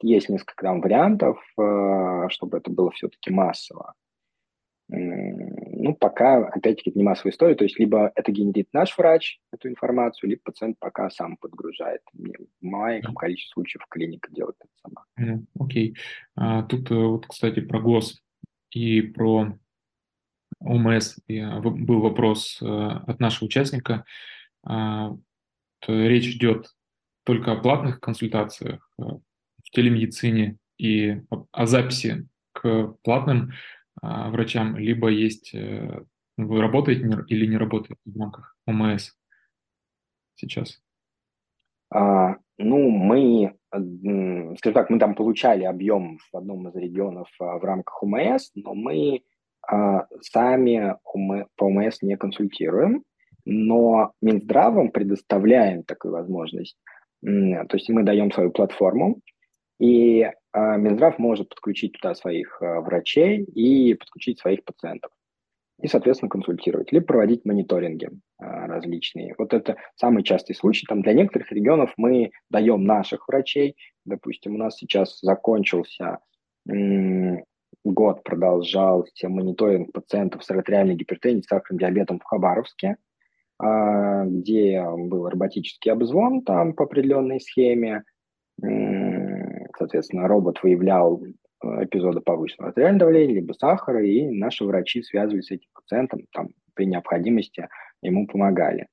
[0.02, 3.94] Есть несколько там вариантов, э, чтобы это было все-таки массово.
[4.88, 9.68] Ну, пока, опять-таки, это не массовая история, то есть либо это генерит наш врач, эту
[9.68, 12.02] информацию, либо пациент пока сам подгружает.
[12.12, 15.42] В маленьком количестве случаев клиника делает это сама.
[15.58, 15.92] Окей.
[15.92, 15.96] Okay.
[16.36, 18.22] А, тут э, вот, кстати, про ГОС
[18.70, 19.58] и про
[20.60, 24.04] ОМС был вопрос э, от нашего участника.
[24.64, 25.14] А,
[25.86, 26.74] речь идет
[27.24, 31.20] только о платных консультациях в телемедицине и
[31.52, 33.52] о записи к платным
[34.02, 36.04] а, врачам, либо есть э,
[36.36, 39.12] Вы работаете или не работаете в рамках ОМС
[40.36, 40.82] сейчас?
[41.90, 43.56] А, ну, мы,
[44.58, 48.74] скажем так, мы там получали объем в одном из регионов а, в рамках УМС, но
[48.74, 49.20] мы а,
[50.20, 50.96] сами
[51.56, 53.02] по УМС не консультируем,
[53.44, 56.76] но Минздравом предоставляем такую возможность.
[57.22, 59.20] То есть мы даем свою платформу,
[59.78, 65.10] и Минздрав может подключить туда своих врачей и подключить своих пациентов
[65.80, 69.34] и, соответственно, консультировать, либо проводить мониторинги а, различные.
[69.36, 70.86] Вот это самый частый случай.
[70.86, 73.76] Там для некоторых регионов мы даем наших врачей.
[74.04, 76.20] Допустим, у нас сейчас закончился
[77.92, 82.96] год, продолжался мониторинг пациентов с артериальной гипертензией, с сахарным диабетом в Хабаровске,
[83.58, 88.04] а, где был роботический обзвон там по определенной схеме.
[89.76, 91.22] Соответственно, робот выявлял
[91.66, 96.48] Э, эпизода повышенного артериального давления, либо сахара, и наши врачи связывались с этим пациентом, там,
[96.74, 97.68] при необходимости
[98.02, 98.88] ему помогали.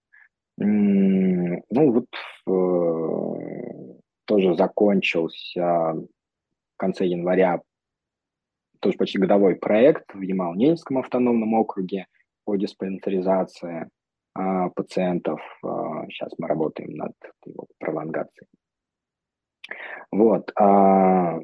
[0.58, 2.08] Ну, вот
[2.47, 7.62] э, тоже закончился в конце января
[8.83, 12.07] тоже почти годовой проект в Ямал-Ненецком автономном округе
[12.43, 13.89] по диспансеризации
[14.35, 15.39] а, пациентов.
[15.63, 17.13] А, сейчас мы работаем над
[17.45, 18.47] его пролонгацией.
[20.11, 20.51] Вот.
[20.59, 21.39] А,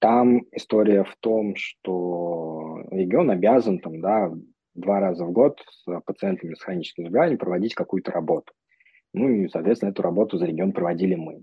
[0.00, 4.32] там история в том, что регион обязан там, да,
[4.74, 8.52] два раза в год с пациентами с хроническими заболеваниями проводить какую-то работу.
[9.14, 11.42] Ну и, соответственно, эту работу за регион проводили мы.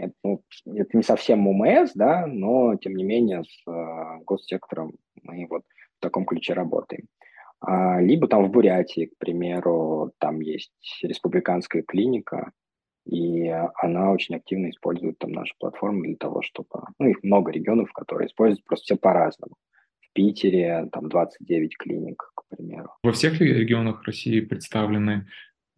[0.00, 5.46] Это, ну, это не совсем УМС, да, но, тем не менее, с э, госсектором мы
[5.48, 5.62] вот
[5.98, 7.06] в таком ключе работаем.
[7.60, 12.52] А, либо там в Бурятии, к примеру, там есть республиканская клиника,
[13.04, 16.68] и она очень активно использует там нашу платформу для того, чтобы...
[16.98, 19.56] Ну, их много регионов, которые используют просто все по-разному.
[20.00, 22.90] В Питере там 29 клиник, к примеру.
[23.02, 25.28] Во всех регионах России представлены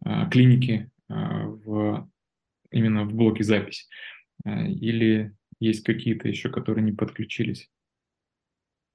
[0.05, 2.07] э, клиники э, в,
[2.71, 3.89] именно в блоке запись?
[4.45, 7.69] Э, или есть какие-то еще, которые не подключились?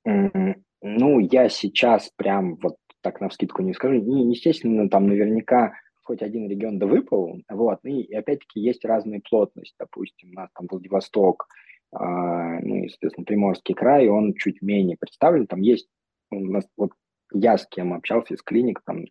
[0.05, 3.97] Ну, я сейчас прям вот так на вскидку не скажу.
[4.31, 5.73] Естественно, там наверняка
[6.09, 10.67] хоть один регион да выпал, вот, и, опять-таки есть разная плотность, допустим, у нас там
[10.71, 11.47] Владивосток,
[11.93, 15.87] а, ну и, соответственно, Приморский край, он чуть менее представлен, там есть,
[16.31, 16.93] у нас, вот
[17.35, 19.05] я с кем общался из клиник, там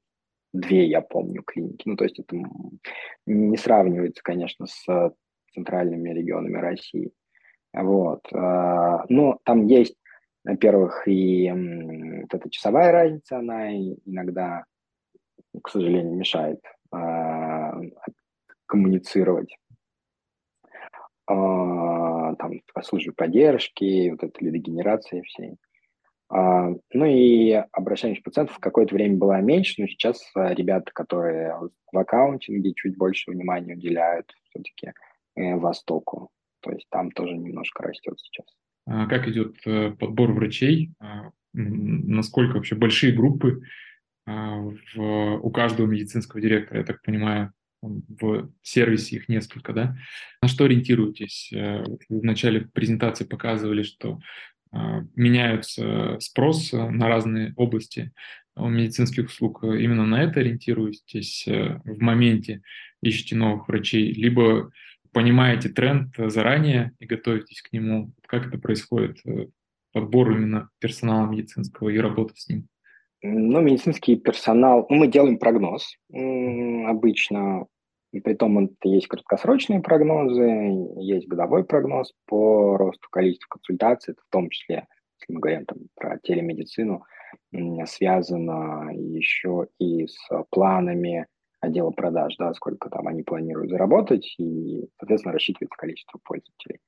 [0.54, 2.36] две, я помню, клиники, ну то есть это
[3.28, 5.14] не сравнивается, конечно, с
[5.58, 7.12] центральными регионами России,
[7.74, 9.96] вот, а, но там есть,
[10.44, 11.52] во-первых, и
[12.22, 14.64] вот эта часовая разница, она иногда,
[15.62, 17.74] к сожалению, мешает а,
[18.66, 19.56] коммуницировать.
[21.30, 25.58] А, там, по службе поддержки, вот этой лидогенерации всей.
[26.30, 31.56] Ну и обращаемость пациентов какое-то время было меньше, но сейчас ребята, которые
[31.92, 34.92] в аккаунтинге чуть больше внимания уделяют все-таки э,
[35.38, 36.30] Востоку.
[36.62, 38.46] То есть там тоже немножко растет сейчас.
[38.88, 40.92] А как идет э, подбор врачей?
[41.54, 43.62] Насколько вообще большие группы
[44.26, 49.98] а, в, у каждого медицинского директора, я так понимаю, в сервисе их несколько, да?
[50.42, 51.52] На что ориентируетесь?
[51.54, 54.20] Э, в начале презентации показывали, что
[54.72, 58.12] а, меняются спрос на разные области
[58.56, 59.64] медицинских услуг.
[59.64, 62.62] Именно на это ориентируетесь э, в моменте,
[63.02, 64.72] ищете новых врачей, либо
[65.12, 68.12] понимаете тренд заранее и готовитесь к нему.
[68.28, 69.18] Как это происходит?
[69.26, 69.48] Э,
[69.94, 72.68] подбор именно персонала медицинского и работа с ним?
[73.24, 77.66] Ну, медицинский персонал, ну, мы делаем прогноз обычно,
[78.12, 84.50] и при том есть краткосрочные прогнозы, есть годовой прогноз по росту количества консультаций, в том
[84.50, 84.88] числе,
[85.20, 87.04] если мы говорим там, про телемедицину,
[87.86, 90.18] связано еще и с
[90.52, 91.26] планами
[91.60, 96.80] отдела продаж, да, сколько там они планируют заработать, и, соответственно, рассчитывается количество пользователей.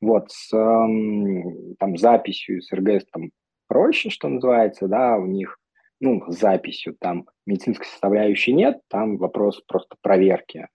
[0.00, 3.30] Вот, с там, записью с РГС там
[3.68, 5.58] проще, что называется, да, у них
[6.00, 10.68] ну, записью, там медицинской составляющей нет, там вопрос просто проверки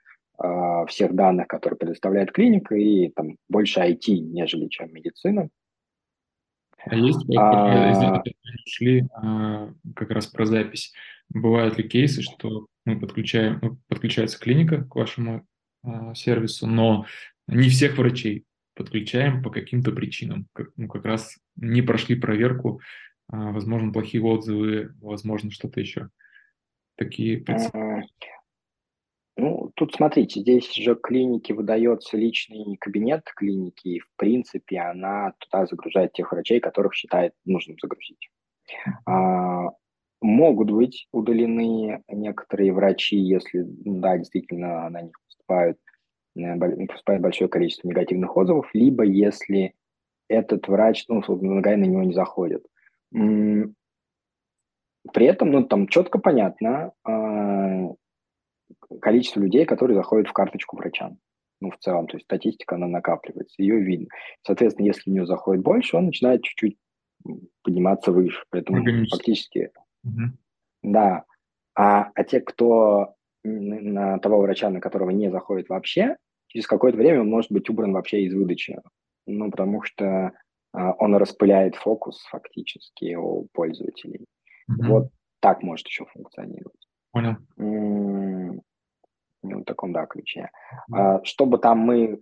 [0.43, 5.49] э, всех данных, которые предоставляет клиника, и там больше IT, нежели чем медицина.
[6.84, 8.24] А есть, а,
[8.66, 10.91] шли а, как раз про запись.
[11.34, 15.48] Бывают ли кейсы, что мы подключаем, ну, подключается клиника к вашему
[15.84, 17.06] а, сервису, но
[17.48, 22.82] не всех врачей подключаем по каким-то причинам, как, ну, как раз не прошли проверку
[23.32, 26.10] а, возможно, плохие отзывы, возможно, что-то еще.
[26.98, 27.44] Такие
[29.38, 35.66] Ну, тут смотрите, здесь же клинике выдается личный кабинет клиники, и, в принципе, она туда
[35.66, 38.30] загружает тех врачей, которых считает нужным загрузить.
[39.06, 39.70] А,
[40.22, 45.78] Могут быть удалены некоторые врачи, если, да, действительно на них поступают,
[46.38, 49.74] э, поступает большое количество негативных отзывов, либо если
[50.28, 52.66] этот врач, ну, условно говоря, на него не заходит.
[55.14, 57.90] При этом, ну, там четко понятно а,
[59.02, 61.12] количество людей, которые заходят в карточку врача.
[61.60, 64.08] Ну, в целом, то есть статистика, она накапливается, ее видно.
[64.44, 66.78] Соответственно, если у него заходит больше, он начинает чуть-чуть
[67.64, 68.44] подниматься выше.
[68.50, 69.72] Поэтому фактически
[70.04, 70.38] Угу.
[70.84, 71.24] Да.
[71.76, 77.22] А, а те, кто на того врача, на которого не заходит вообще, через какое-то время
[77.22, 78.80] он может быть убран вообще из выдачи.
[79.26, 80.32] Ну, потому что
[80.74, 84.26] а, он распыляет фокус фактически у пользователей.
[84.68, 84.88] Угу.
[84.88, 86.88] Вот так может еще функционировать.
[87.12, 87.36] Понял.
[87.58, 88.62] М-
[89.43, 90.49] ну, в таком, да, ключе.
[90.88, 90.97] Угу.
[90.97, 92.20] А, чтобы там мы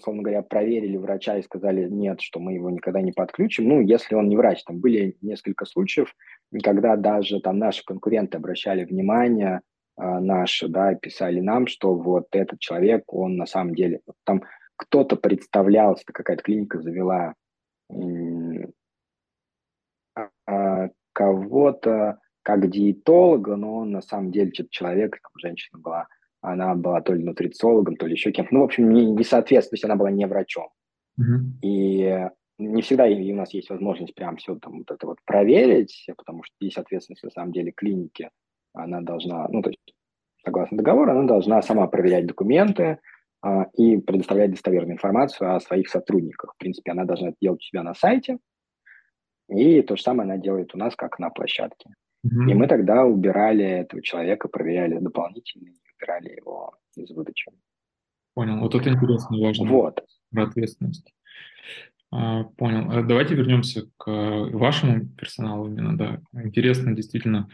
[0.00, 4.14] условно говоря, проверили врача и сказали нет, что мы его никогда не подключим, ну, если
[4.14, 6.14] он не врач, там были несколько случаев,
[6.62, 9.60] когда даже там наши конкуренты обращали внимание,
[9.96, 14.42] э, наши, да, писали нам, что вот этот человек, он на самом деле, там
[14.76, 17.34] кто-то представлялся, какая-то клиника завела
[17.90, 17.94] э,
[21.12, 26.06] кого-то как диетолога, но он на самом деле что-то человек, там женщина была,
[26.40, 28.54] она была то ли нутрициологом, то ли еще кем-то.
[28.54, 30.68] Ну, в общем, не, не соответственно, то есть она была не врачом.
[31.20, 31.60] Mm-hmm.
[31.62, 32.28] И
[32.58, 36.42] не всегда и у нас есть возможность прям все там вот это вот проверить, потому
[36.42, 38.30] что есть ответственность на самом деле клиники.
[38.72, 39.94] Она должна, ну, то есть
[40.44, 42.98] согласно договору, она должна сама проверять документы
[43.42, 46.54] а, и предоставлять достоверную информацию о своих сотрудниках.
[46.54, 48.38] В принципе, она должна это делать у себя на сайте,
[49.48, 51.90] и то же самое она делает у нас, как на площадке.
[52.24, 52.50] Mm-hmm.
[52.50, 55.70] И мы тогда убирали этого человека, проверяли дополнительно
[56.00, 57.50] убирали его из выдачи.
[58.34, 58.58] Понял.
[58.60, 59.68] Вот это интересно, важно.
[59.70, 60.04] Вот.
[60.30, 61.12] Про ответственность.
[62.12, 62.90] А, понял.
[62.90, 66.20] А давайте вернемся к вашему персоналу именно, да.
[66.32, 67.48] Интересно действительно,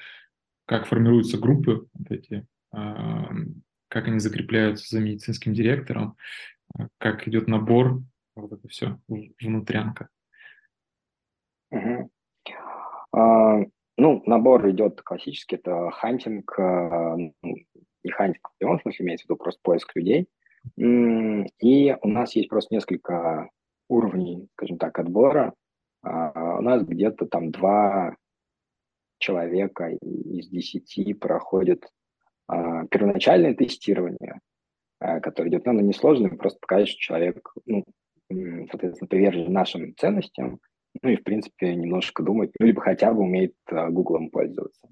[0.67, 3.31] как формируются группы вот эти, а,
[3.89, 6.17] как они закрепляются за медицинским директором,
[6.79, 8.03] а, как идет набор,
[8.35, 10.09] вот это все, внутрянка.
[11.71, 12.11] Угу.
[13.13, 13.61] А,
[13.97, 17.35] ну, набор идет классический, это хантинг, ну,
[18.07, 20.29] не хантинг в прямом смысле, имеется в виду просто поиск людей.
[20.77, 23.51] И у нас есть просто несколько
[23.89, 25.55] уровней, скажем так, отбора.
[26.03, 28.17] А, у нас где-то там два
[29.19, 31.89] человека из десяти проходят
[32.49, 34.41] а, первоначальное тестирование,
[35.01, 37.85] а, которое идет, ну, оно несложное, просто показать, что человек, ну,
[38.29, 40.61] соответственно, привержен нашим ценностям,
[41.03, 44.89] ну и, в принципе, немножко думает, ну, либо хотя бы умеет Гуглом пользоваться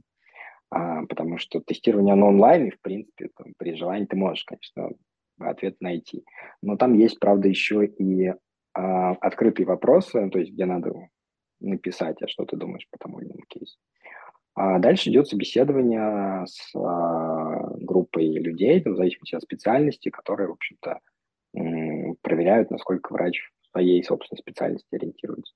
[1.09, 4.91] потому что тестирование на онлайне, в принципе, там, при желании ты можешь, конечно,
[5.39, 6.25] ответ найти.
[6.63, 8.33] Но там есть, правда, еще и
[8.75, 10.93] а, открытые вопросы, то есть где надо
[11.61, 13.79] написать, а что ты думаешь по тому или иному кейсу.
[14.57, 21.01] А дальше идет собеседование с а, группой людей, в зависимости от специальности, которые, в общем-то,
[22.23, 25.55] проверяют, насколько врач в своей собственной специальности ориентируется.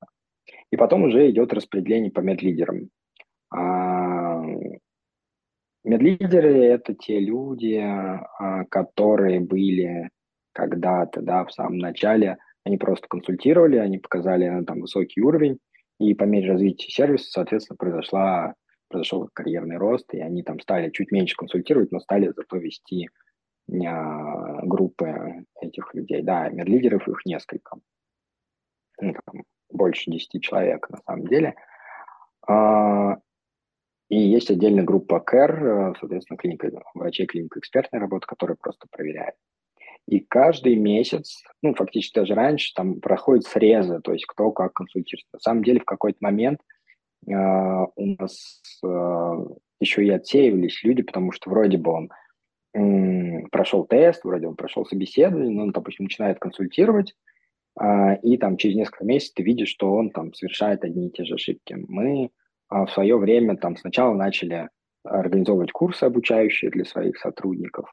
[0.70, 2.90] И потом уже идет распределение по медлидерам.
[3.50, 3.97] А,
[5.88, 10.10] Медлидеры– это те люди, а, которые были
[10.52, 15.58] когда-то, да, в самом начале, они просто консультировали, они показали ну, там высокий уровень,
[15.98, 18.54] и по мере развития сервиса, соответственно, произошла,
[18.88, 23.08] произошел карьерный рост, и они там стали чуть меньше консультировать, но стали зато вести
[23.86, 26.20] а, группы этих людей.
[26.20, 27.78] Да, медлидеров их несколько,
[29.00, 31.54] ну, там, больше 10 человек на самом деле.
[32.46, 33.16] А,
[34.08, 39.34] и есть отдельная группа CARE, соответственно, клиника врачей, клиника экспертной работы, которая просто проверяет.
[40.06, 45.28] И каждый месяц, ну, фактически даже раньше, там проходят срезы, то есть кто как консультируется.
[45.34, 46.60] На самом деле в какой-то момент
[47.26, 49.46] э, у нас э,
[49.80, 52.10] еще и отсеивались люди, потому что вроде бы он
[52.72, 57.14] э, прошел тест, вроде он прошел собеседование, но он, допустим, начинает консультировать,
[57.78, 61.26] э, и там через несколько месяцев ты видишь, что он там совершает одни и те
[61.26, 61.76] же ошибки.
[61.86, 62.30] Мы
[62.70, 64.68] в свое время там сначала начали
[65.04, 67.92] организовывать курсы обучающие для своих сотрудников,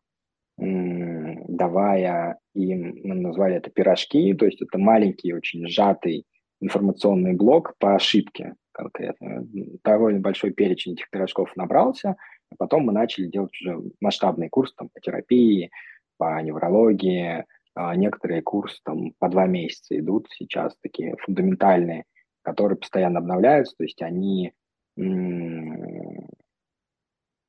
[0.57, 6.25] давая им, мы назвали это пирожки, то есть это маленький, очень сжатый
[6.61, 9.47] информационный блок по ошибке конкретно.
[9.83, 12.15] Довольно большой перечень этих пирожков набрался,
[12.51, 15.71] а потом мы начали делать уже масштабный курс там, по терапии,
[16.17, 22.05] по неврологии, а некоторые курсы там по два месяца идут сейчас, такие фундаментальные,
[22.41, 24.53] которые постоянно обновляются, то есть они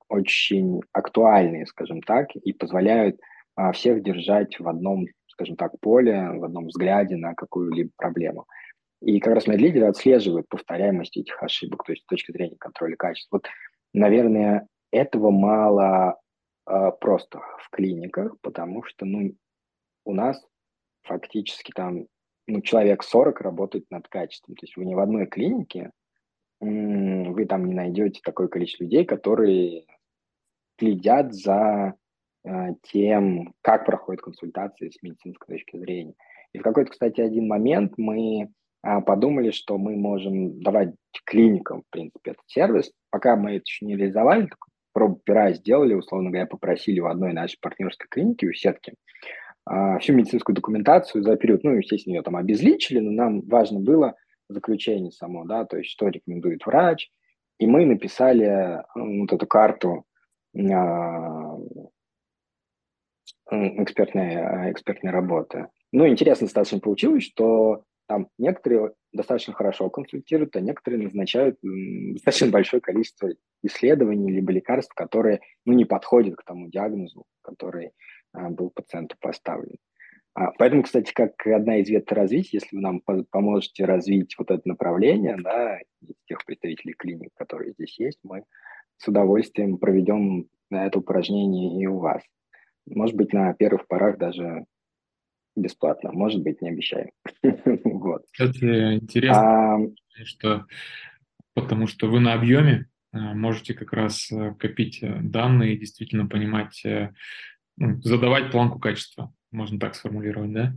[0.09, 3.20] очень актуальные, скажем так, и позволяют
[3.55, 8.47] а, всех держать в одном, скажем так, поле, в одном взгляде на какую-либо проблему.
[9.03, 13.36] И как раз медлидеры отслеживают повторяемость этих ошибок, то есть с точки зрения контроля качества.
[13.36, 13.47] Вот
[13.92, 16.20] наверное, этого мало
[16.68, 19.34] э, просто в клиниках, потому что, ну,
[20.05, 20.40] у нас
[21.03, 22.07] фактически там,
[22.47, 24.55] ну, человек 40 работает над качеством.
[24.55, 25.90] То есть вы не в одной клинике,
[26.61, 29.85] вы там не найдете такое количество людей, которые
[30.79, 31.95] следят за
[32.45, 32.51] э,
[32.83, 36.15] тем, как проходит консультация с медицинской точки зрения.
[36.53, 38.49] И в какой-то, кстати, один момент мы
[38.83, 40.95] а, подумали, что мы можем давать
[41.25, 42.93] клиникам, в принципе, этот сервис.
[43.11, 44.49] Пока мы это еще не реализовали,
[44.93, 48.95] пробу пера сделали, условно говоря, попросили у одной нашей партнерской клиники, у сетки,
[49.65, 54.15] а, всю медицинскую документацию за период, ну, естественно, ее там обезличили, но нам важно было
[54.49, 57.11] заключение само, да, то есть что рекомендует врач,
[57.59, 60.05] и мы написали ну, вот эту карту
[60.59, 61.57] а,
[63.51, 65.68] экспертной, экспертной работы.
[65.92, 72.80] Ну, интересно достаточно получилось, что там некоторые достаточно хорошо консультируют, а некоторые назначают достаточно большое
[72.80, 73.30] количество
[73.62, 77.92] исследований либо лекарств, которые ну, не подходят к тому диагнозу, который
[78.32, 79.76] был пациенту поставлен.
[80.37, 84.68] А, поэтому, кстати, как одна из веток развития, если вы нам поможете развить вот это
[84.68, 85.78] направление, да,
[86.26, 88.45] тех представителей клиник, которые здесь есть, мы
[88.99, 92.22] с удовольствием проведем это упражнение и у вас.
[92.84, 94.66] Может быть, на первых порах даже
[95.57, 97.12] бесплатно, может быть, не обещаю.
[97.84, 98.26] вот.
[98.30, 99.78] Кстати, интересно, а,
[100.24, 100.66] что
[101.55, 106.26] потому что вы на объеме а, можете как раз э, копить э, данные и действительно
[106.26, 107.14] понимать, э,
[107.78, 110.73] ну, задавать планку качества, можно так сформулировать, да?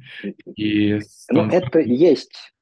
[0.55, 0.99] И
[1.29, 2.53] ну, это есть,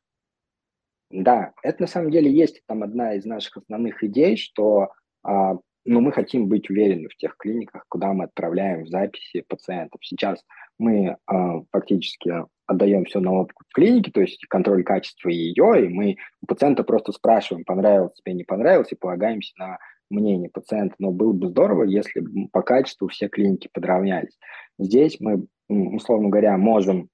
[1.10, 4.90] да, это на самом деле есть там одна из наших основных идей, что
[5.24, 5.56] а,
[5.88, 10.02] ну, мы хотим быть уверены в тех клиниках, куда мы отправляем в записи пациентов.
[10.04, 10.44] Сейчас
[10.78, 11.34] мы э,
[11.72, 16.46] фактически отдаем все на опыт в клинике, то есть контроль качества ее, и мы у
[16.46, 19.78] пациента просто спрашиваем, понравилось тебе, не понравилось, и полагаемся на
[20.10, 20.96] мнение пациента.
[21.00, 24.38] Но было бы здорово, если по качеству все клиники подравнялись.
[24.78, 27.10] Здесь мы, условно говоря, можем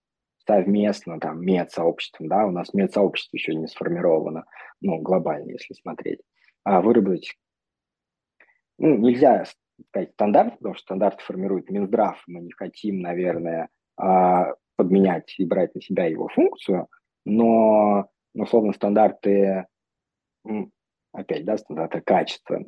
[0.46, 4.46] совместно, там, медсообществом, да, у нас медсообщество еще не сформировано,
[4.82, 6.20] ну, глобально, если смотреть,
[6.64, 7.36] а выработать
[8.78, 9.46] ну, нельзя
[9.90, 15.74] сказать стандарт, потому что стандарт формирует Минздрав, мы не хотим, наверное, а, подменять и брать
[15.76, 16.88] на себя его функцию,
[17.26, 19.66] но, условно, стандарты,
[21.14, 22.64] опять, да, стандарты качества,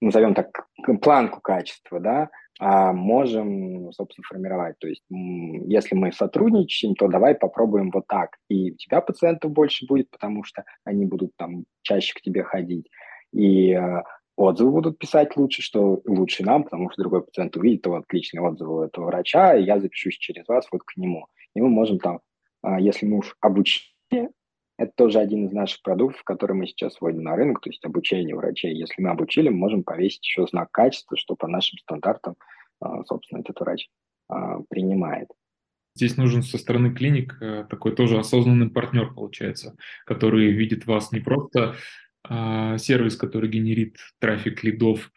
[0.00, 0.66] назовем так,
[1.00, 4.78] планку качества, да, а можем, собственно, формировать.
[4.78, 8.36] То есть, если мы сотрудничаем, то давай попробуем вот так.
[8.48, 12.88] И у тебя пациентов больше будет, потому что они будут там чаще к тебе ходить.
[13.32, 14.04] И а,
[14.36, 18.76] отзывы будут писать лучше, что лучше нам, потому что другой пациент увидит, вот отличные отзывы
[18.76, 21.26] у этого врача, и я запишусь через вас вот к нему.
[21.54, 22.20] И мы можем там,
[22.62, 24.30] а, если мы уж обучили,
[24.78, 28.34] это тоже один из наших продуктов, который мы сейчас вводим на рынок, то есть обучение
[28.34, 28.74] врачей.
[28.74, 32.36] Если мы обучили, мы можем повесить еще знак качества, что по нашим стандартам,
[32.80, 33.88] а, собственно, этот врач
[34.28, 35.28] а, принимает.
[35.94, 41.20] Здесь нужен со стороны клиник э, такой тоже осознанный партнер, получается, который видит вас не
[41.20, 41.74] просто
[42.22, 45.10] а, сервис, который генерит трафик лидов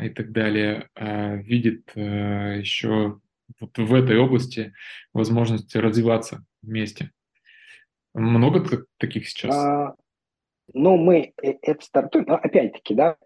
[0.00, 3.20] и так далее, а, видит а, еще
[3.60, 4.72] вот в этой области
[5.12, 7.10] возможность развиваться вместе.
[8.14, 9.54] Много таких сейчас?
[9.54, 9.94] А,
[10.72, 13.16] ну, мы э, это стартуем, но опять-таки, да,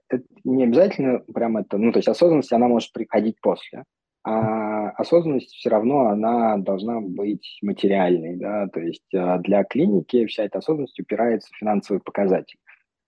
[0.45, 3.85] не обязательно прям это, ну, то есть осознанность, она может приходить после,
[4.25, 10.59] а осознанность все равно, она должна быть материальной, да, то есть для клиники вся эта
[10.59, 12.59] осознанность упирается в финансовый показатель.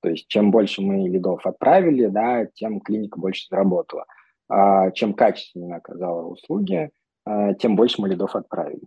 [0.02, 4.06] То есть чем больше мы лидов отправили, да, тем клиника больше заработала.
[4.48, 6.90] А чем качественнее оказала услуги,
[7.24, 8.82] а, тем больше мы лидов отправили.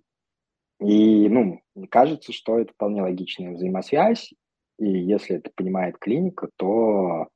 [0.84, 4.34] И, ну, кажется, что это вполне логичная взаимосвязь,
[4.78, 7.28] и если это понимает клиника, то,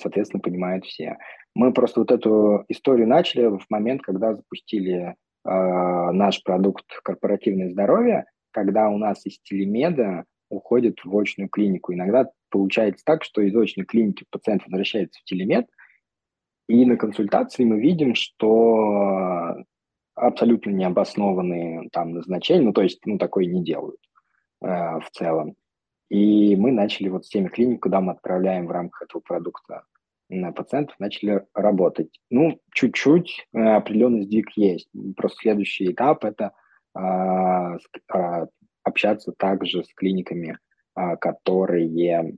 [0.00, 1.18] соответственно, понимают все.
[1.54, 8.24] Мы просто вот эту историю начали в момент, когда запустили э, наш продукт «Корпоративное здоровье»,
[8.52, 11.92] когда у нас из телемеда уходит в очную клинику.
[11.92, 15.66] Иногда получается так, что из очной клиники пациент возвращается в телемед,
[16.68, 19.56] и на консультации мы видим, что
[20.16, 24.00] абсолютно необоснованные там назначения, ну, то есть, ну, такое не делают
[24.62, 25.54] э, в целом.
[26.08, 29.84] И мы начали вот с теми клиник, куда мы отправляем в рамках этого продукта
[30.28, 32.20] на пациентов, начали работать.
[32.30, 34.88] Ну, чуть-чуть э, определенный сдвиг есть.
[35.16, 36.52] Просто следующий этап– это
[36.96, 37.78] э,
[38.14, 38.46] э,
[38.82, 40.58] общаться также с клиниками,
[40.94, 42.36] а, которые,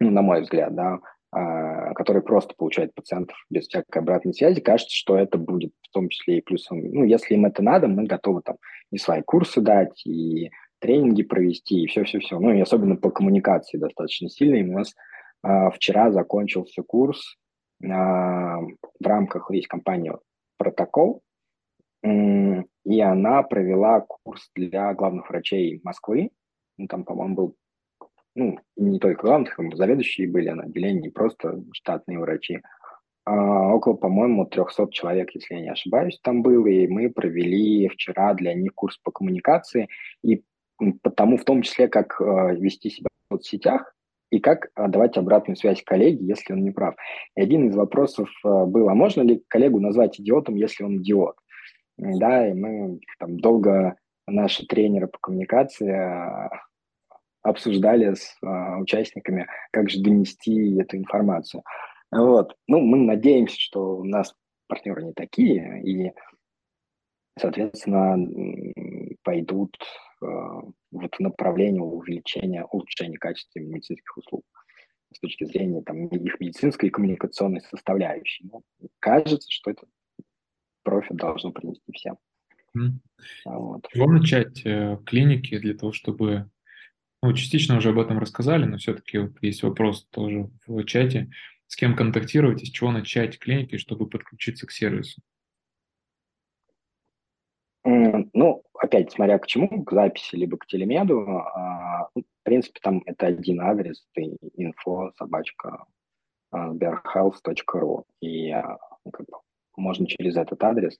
[0.00, 0.98] ну, на мой взгляд, да,
[1.30, 6.08] а, которые просто получают пациентов без всякой обратной связи, кажется, что это будет в том
[6.08, 6.80] числе и плюсом.
[6.80, 8.56] Ну, если им это надо, мы готовы там
[8.90, 12.38] и свои курсы дать, и тренинги провести, и все-все-все.
[12.38, 14.56] Ну, и особенно по коммуникации достаточно сильно.
[14.56, 14.94] И у нас
[15.42, 17.36] а, вчера закончился курс
[17.80, 20.18] в рамках есть компания
[20.56, 21.22] «Протокол»,
[22.02, 26.30] и она провела курс для главных врачей Москвы.
[26.76, 27.56] Ну, там, по-моему, был,
[28.38, 32.60] ну, не только главных, заведующие были на отделении, просто штатные врачи.
[33.24, 38.34] А, около, по-моему, 300 человек, если я не ошибаюсь, там было, и мы провели вчера
[38.34, 39.88] для них курс по коммуникации,
[40.22, 40.42] и
[41.02, 43.92] потому в том числе, как э, вести себя в соцсетях,
[44.30, 46.94] и как давать обратную связь коллеге, если он не прав.
[47.34, 51.36] И один из вопросов э, был, а можно ли коллегу назвать идиотом, если он идиот?
[51.96, 53.96] Да, и мы там долго
[54.28, 56.50] наши тренеры по коммуникации а,
[57.48, 61.62] обсуждали с а, участниками, как же донести эту информацию.
[62.10, 62.56] Вот.
[62.66, 64.34] Ну, мы надеемся, что у нас
[64.66, 66.12] партнеры не такие, и,
[67.38, 68.16] соответственно,
[69.22, 69.76] пойдут
[70.22, 74.42] э, в направлении увеличения, улучшения качества медицинских услуг
[75.12, 78.48] с точки зрения там, их медицинской и коммуникационной составляющей.
[78.50, 78.62] Ну,
[79.00, 79.86] кажется, что это
[80.82, 82.18] профит должно принести всем.
[82.76, 82.90] Mm.
[83.46, 83.86] Вот.
[83.92, 86.50] Чего начать э, клиники для того, чтобы...
[87.22, 91.30] Ну, частично уже об этом рассказали, но все-таки вот есть вопрос тоже в чате.
[91.66, 95.20] С кем контактировать и с чего начать клиники, чтобы подключиться к сервису?
[97.84, 103.02] Ну, опять, смотря к чему, к записи, либо к телемеду, а, ну, в принципе, там
[103.06, 105.84] это один адрес, ты info собачка
[106.54, 109.38] sberhealth.ru, и а, ну, как бы,
[109.76, 110.98] можно через этот адрес.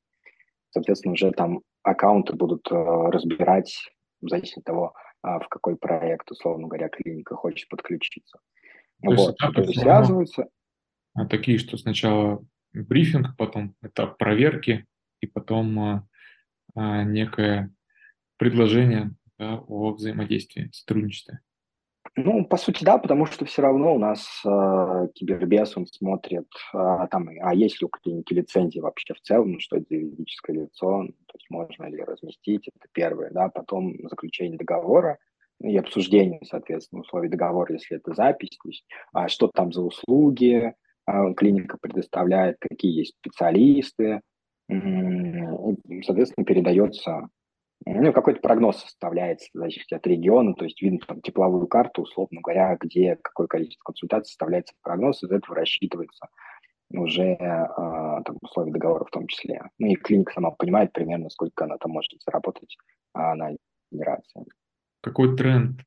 [0.71, 3.91] Соответственно, уже там аккаунты будут разбирать
[4.21, 4.95] в зависимости от того,
[5.25, 8.41] э, в какой проект, условно говоря, клиника хочет подключиться.
[9.03, 10.49] То вот, есть связываются.
[11.15, 14.87] А такие, что сначала брифинг, потом этап проверки,
[15.21, 16.09] и потом а,
[16.75, 17.73] а, некое
[18.37, 21.41] предложение да, о взаимодействии, сотрудничестве.
[22.21, 27.07] Ну, по сути, да, потому что все равно у нас э, кибербес, он смотрит, э,
[27.13, 30.57] там, а есть ли у клиники лицензии вообще в целом, ну, что это за юридическое
[30.57, 35.19] лицо, ну, то есть можно ли разместить, это первое, да, потом заключение договора
[35.61, 40.75] и обсуждение, соответственно, условий договора, если это запись, то есть а что там за услуги
[41.07, 44.23] а, клиника предоставляет, какие есть специалисты,
[44.69, 47.29] соответственно, передается
[47.95, 52.41] ну, какой-то прогноз составляется в зависимости от региона, то есть видно там тепловую карту, условно
[52.43, 56.29] говоря, где какое количество консультаций составляется прогноз, из этого рассчитывается
[56.91, 59.63] уже э, там, условия договора в том числе.
[59.79, 62.77] Ну и клиника сама понимает примерно, сколько она там может заработать
[63.13, 63.51] а, на
[63.91, 64.45] генерации.
[65.03, 65.81] Какой тренд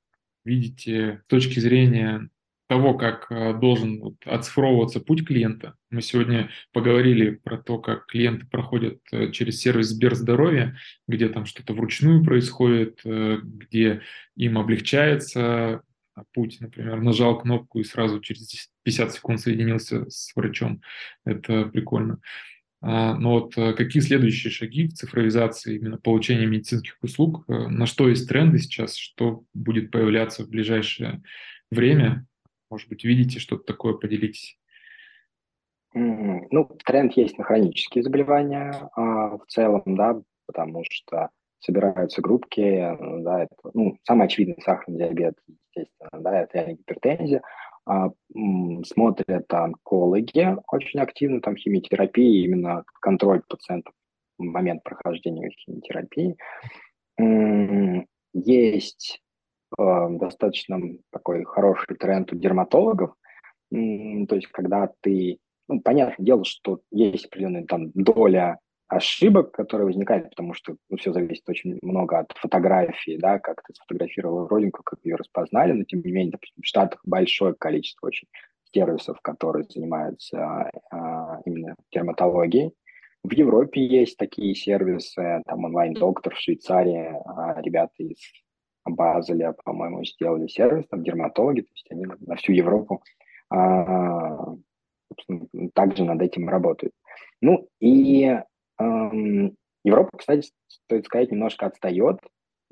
[0.43, 2.30] видите с точки зрения
[2.72, 5.76] того, как э, должен оцифровываться путь клиента.
[5.89, 11.74] Мы сегодня поговорили про то, как клиенты проходят э, через сервис Сберздоровья, где там что-то
[11.74, 14.03] вручную происходит, э, где
[14.38, 15.82] им облегчается
[16.34, 20.82] путь, например, нажал кнопку и сразу через 50 секунд соединился с врачом.
[21.26, 22.22] Это прикольно.
[22.80, 27.43] А, но вот какие следующие шаги в цифровизации именно получения медицинских услуг?
[27.49, 28.95] На что есть тренды сейчас?
[28.95, 31.22] Что будет появляться в ближайшее
[31.69, 32.28] время?
[32.72, 34.57] Может быть, видите что-то такое, поделитесь.
[35.93, 43.43] Ну, тренд есть на хронические заболевания а, в целом, да, потому что собираются группки, да,
[43.43, 45.36] это, ну, самый очевидный сахарный диабет,
[45.76, 47.41] естественно, да, это гипертензия,
[47.86, 48.11] а,
[48.86, 53.93] смотрят онкологи очень активно, там химиотерапия, именно контроль пациентов
[54.38, 56.38] в момент прохождения химиотерапии.
[58.34, 59.22] Есть
[59.78, 60.80] достаточно
[61.11, 63.13] такой хороший тренд у дерматологов.
[63.72, 68.59] То есть, когда ты, ну, понятное дело, что есть определенная там доля
[68.91, 73.74] ошибок, которые возникают, потому что ну, все зависит очень много от фотографии, да, как ты
[73.74, 78.28] сфотографировал родинку, как ее распознали, но тем не менее, допустим, в Штатах большое количество очень
[78.74, 82.74] сервисов, которые занимаются а, именно дерматологией.
[83.24, 88.17] В Европе есть такие сервисы, там онлайн-доктор в Швейцарии, а, ребята из
[88.86, 93.04] Базеля, по-моему, сделали сервис, там дерматологи, то есть они на всю Европу
[93.50, 94.56] а,
[95.74, 96.94] также над этим работают.
[97.42, 98.40] Ну и
[98.80, 102.20] эм, Европа, кстати, стоит сказать, немножко отстает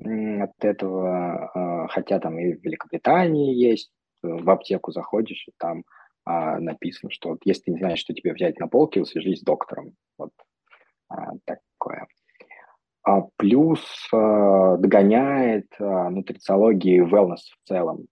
[0.02, 3.90] от этого, э, хотя там и в Великобритании есть,
[4.22, 5.84] в аптеку заходишь, и там
[6.26, 9.44] э, написано, что вот, если ты не знаешь, что тебе взять на полке, свяжись с
[9.44, 9.94] доктором.
[10.16, 10.32] Вот
[11.12, 12.06] э, такое.
[13.10, 13.80] А плюс
[14.12, 18.06] э, догоняет э, нутрициологии wellness в целом.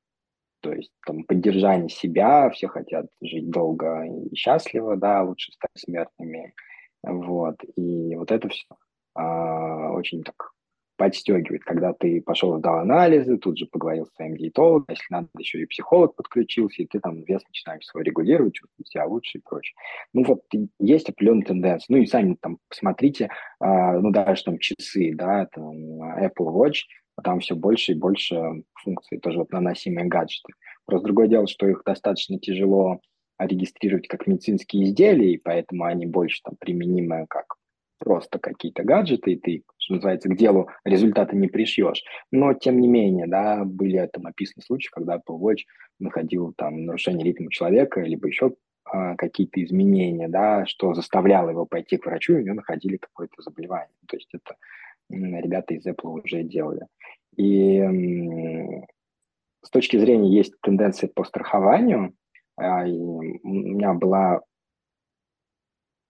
[0.61, 6.53] То есть там поддержание себя, все хотят жить долго и счастливо, да, лучше стать смертными.
[7.05, 7.55] Вот.
[7.77, 8.67] И вот это все
[9.15, 10.51] а, очень так
[10.99, 15.63] подстегивает, когда ты пошел сдал анализы, тут же поговорил с своим диетологом, если надо, еще
[15.63, 19.75] и психолог подключился, и ты там вес начинаешь свой регулировать, чувствовать себя лучше и прочее.
[20.13, 20.43] Ну вот
[20.81, 21.87] есть определенная тенденция.
[21.89, 23.31] Ну и сами там посмотрите,
[23.61, 26.81] а, ну даже там часы, да, там Apple Watch,
[27.23, 28.37] там все больше и больше
[28.75, 30.53] функций, тоже вот наносимые гаджеты.
[30.85, 33.01] Просто другое дело, что их достаточно тяжело
[33.39, 37.55] регистрировать как медицинские изделия, и поэтому они больше там применимы как
[37.99, 42.03] просто какие-то гаджеты, и ты, что называется, к делу результата не пришьешь.
[42.31, 45.61] Но, тем не менее, да, были там описаны случаи, когда Apple Watch
[45.99, 51.97] находил там нарушение ритма человека, либо еще а, какие-то изменения, да, что заставляло его пойти
[51.97, 53.95] к врачу, и у него находили какое-то заболевание.
[54.07, 54.57] То есть это
[55.11, 56.87] ребята из Apple уже делали.
[57.37, 57.83] И
[59.63, 62.15] с точки зрения есть тенденции по страхованию.
[62.57, 64.41] А, у меня была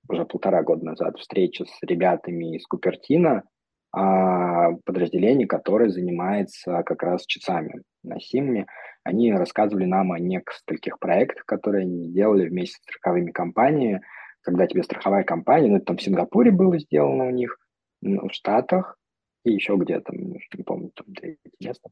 [0.09, 3.44] уже полтора года назад встреча с ребятами из Купертина,
[3.92, 8.66] подразделение, которое занимается как раз часами носимыми.
[9.04, 14.02] Они рассказывали нам о нескольких проектах, которые они делали вместе с страховыми компаниями,
[14.42, 17.59] когда тебе страховая компания, ну, это там в Сингапуре было сделано у них,
[18.00, 18.96] в Штатах
[19.44, 21.90] и еще где-то, не помню, там третье место.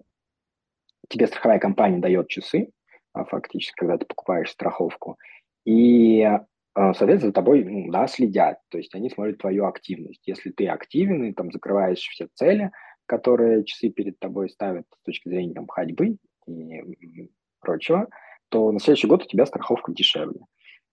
[1.09, 2.71] Тебе страховая компания дает часы,
[3.13, 5.17] а, фактически, когда ты покупаешь страховку,
[5.65, 6.29] и
[6.77, 10.23] соответственно, за тобой ну, да, следят, то есть они смотрят твою активность.
[10.27, 12.71] Если ты активен и там закрываешь все цели,
[13.07, 18.09] которые часы перед тобой ставят с точки зрения там, ходьбы и прочего,
[18.51, 20.41] то на следующий год у тебя страховка дешевле.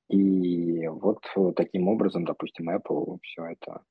[0.10, 1.24] И вот
[1.56, 3.82] таким образом, допустим, Apple все это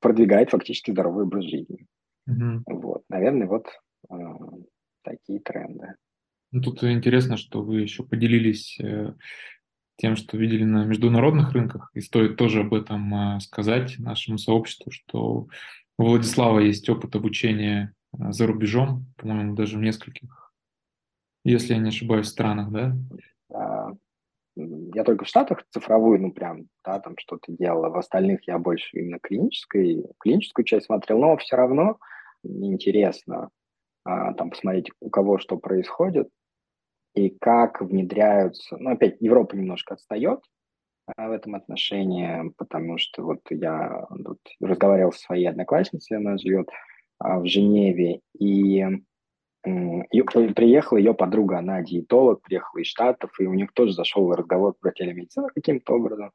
[0.00, 1.86] продвигает фактически здоровый образ жизни.
[2.28, 2.62] Mm-hmm.
[2.66, 3.66] Вот, наверное, вот
[4.10, 4.14] э,
[5.02, 5.94] такие тренды.
[6.50, 9.14] Ну, тут интересно, что вы еще поделились э,
[9.96, 14.90] тем, что видели на международных рынках, и стоит тоже об этом а, сказать нашему сообществу,
[14.90, 15.48] что
[15.98, 20.52] у Владислава есть опыт обучения а, за рубежом, по-моему, даже в нескольких,
[21.44, 22.96] если я не ошибаюсь, странах, да?
[24.54, 27.88] Я только в Штатах цифровую, ну прям, да, там что-то делала.
[27.88, 31.98] В остальных я больше именно клинической, клиническую часть смотрел, но все равно
[32.44, 33.48] интересно
[34.04, 36.28] а, там посмотреть, у кого что происходит
[37.14, 38.76] и как внедряются.
[38.78, 40.40] Ну, опять, Европа немножко отстает
[41.06, 46.68] а, в этом отношении, потому что вот я тут разговаривал со своей одноклассницей, она живет
[47.18, 48.84] а, в Женеве, и
[49.62, 54.90] приехала ее подруга, она диетолог, приехала из Штатов, и у них тоже зашел разговор про
[54.90, 56.32] телемедицину каким-то образом.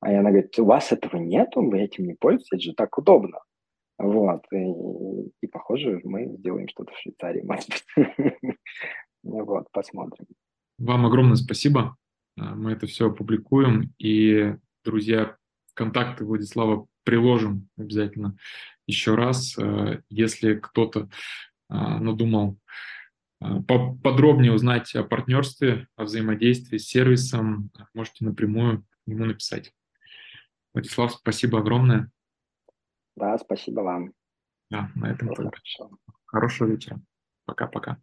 [0.00, 3.38] А она говорит, у вас этого нету, вы этим не пользуетесь, это же так удобно.
[3.96, 4.72] Вот, и,
[5.40, 8.08] и похоже, мы сделаем что-то в Швейцарии, может быть.
[9.24, 10.26] Вот, посмотрим.
[10.78, 11.96] Вам огромное спасибо.
[12.38, 13.94] А, мы это все опубликуем.
[13.98, 14.54] И,
[14.84, 15.36] друзья,
[15.72, 18.36] контакты Владислава приложим обязательно
[18.86, 19.58] еще раз.
[19.58, 21.08] А, если кто-то
[21.68, 22.58] а, надумал
[24.02, 29.74] подробнее узнать о партнерстве, о взаимодействии с сервисом, можете напрямую ему написать.
[30.72, 32.10] Владислав, спасибо огромное.
[33.16, 34.12] Да, спасибо вам.
[34.70, 35.60] Да, на этом только.
[36.24, 37.02] Хорошего вечера.
[37.44, 37.98] Пока-пока.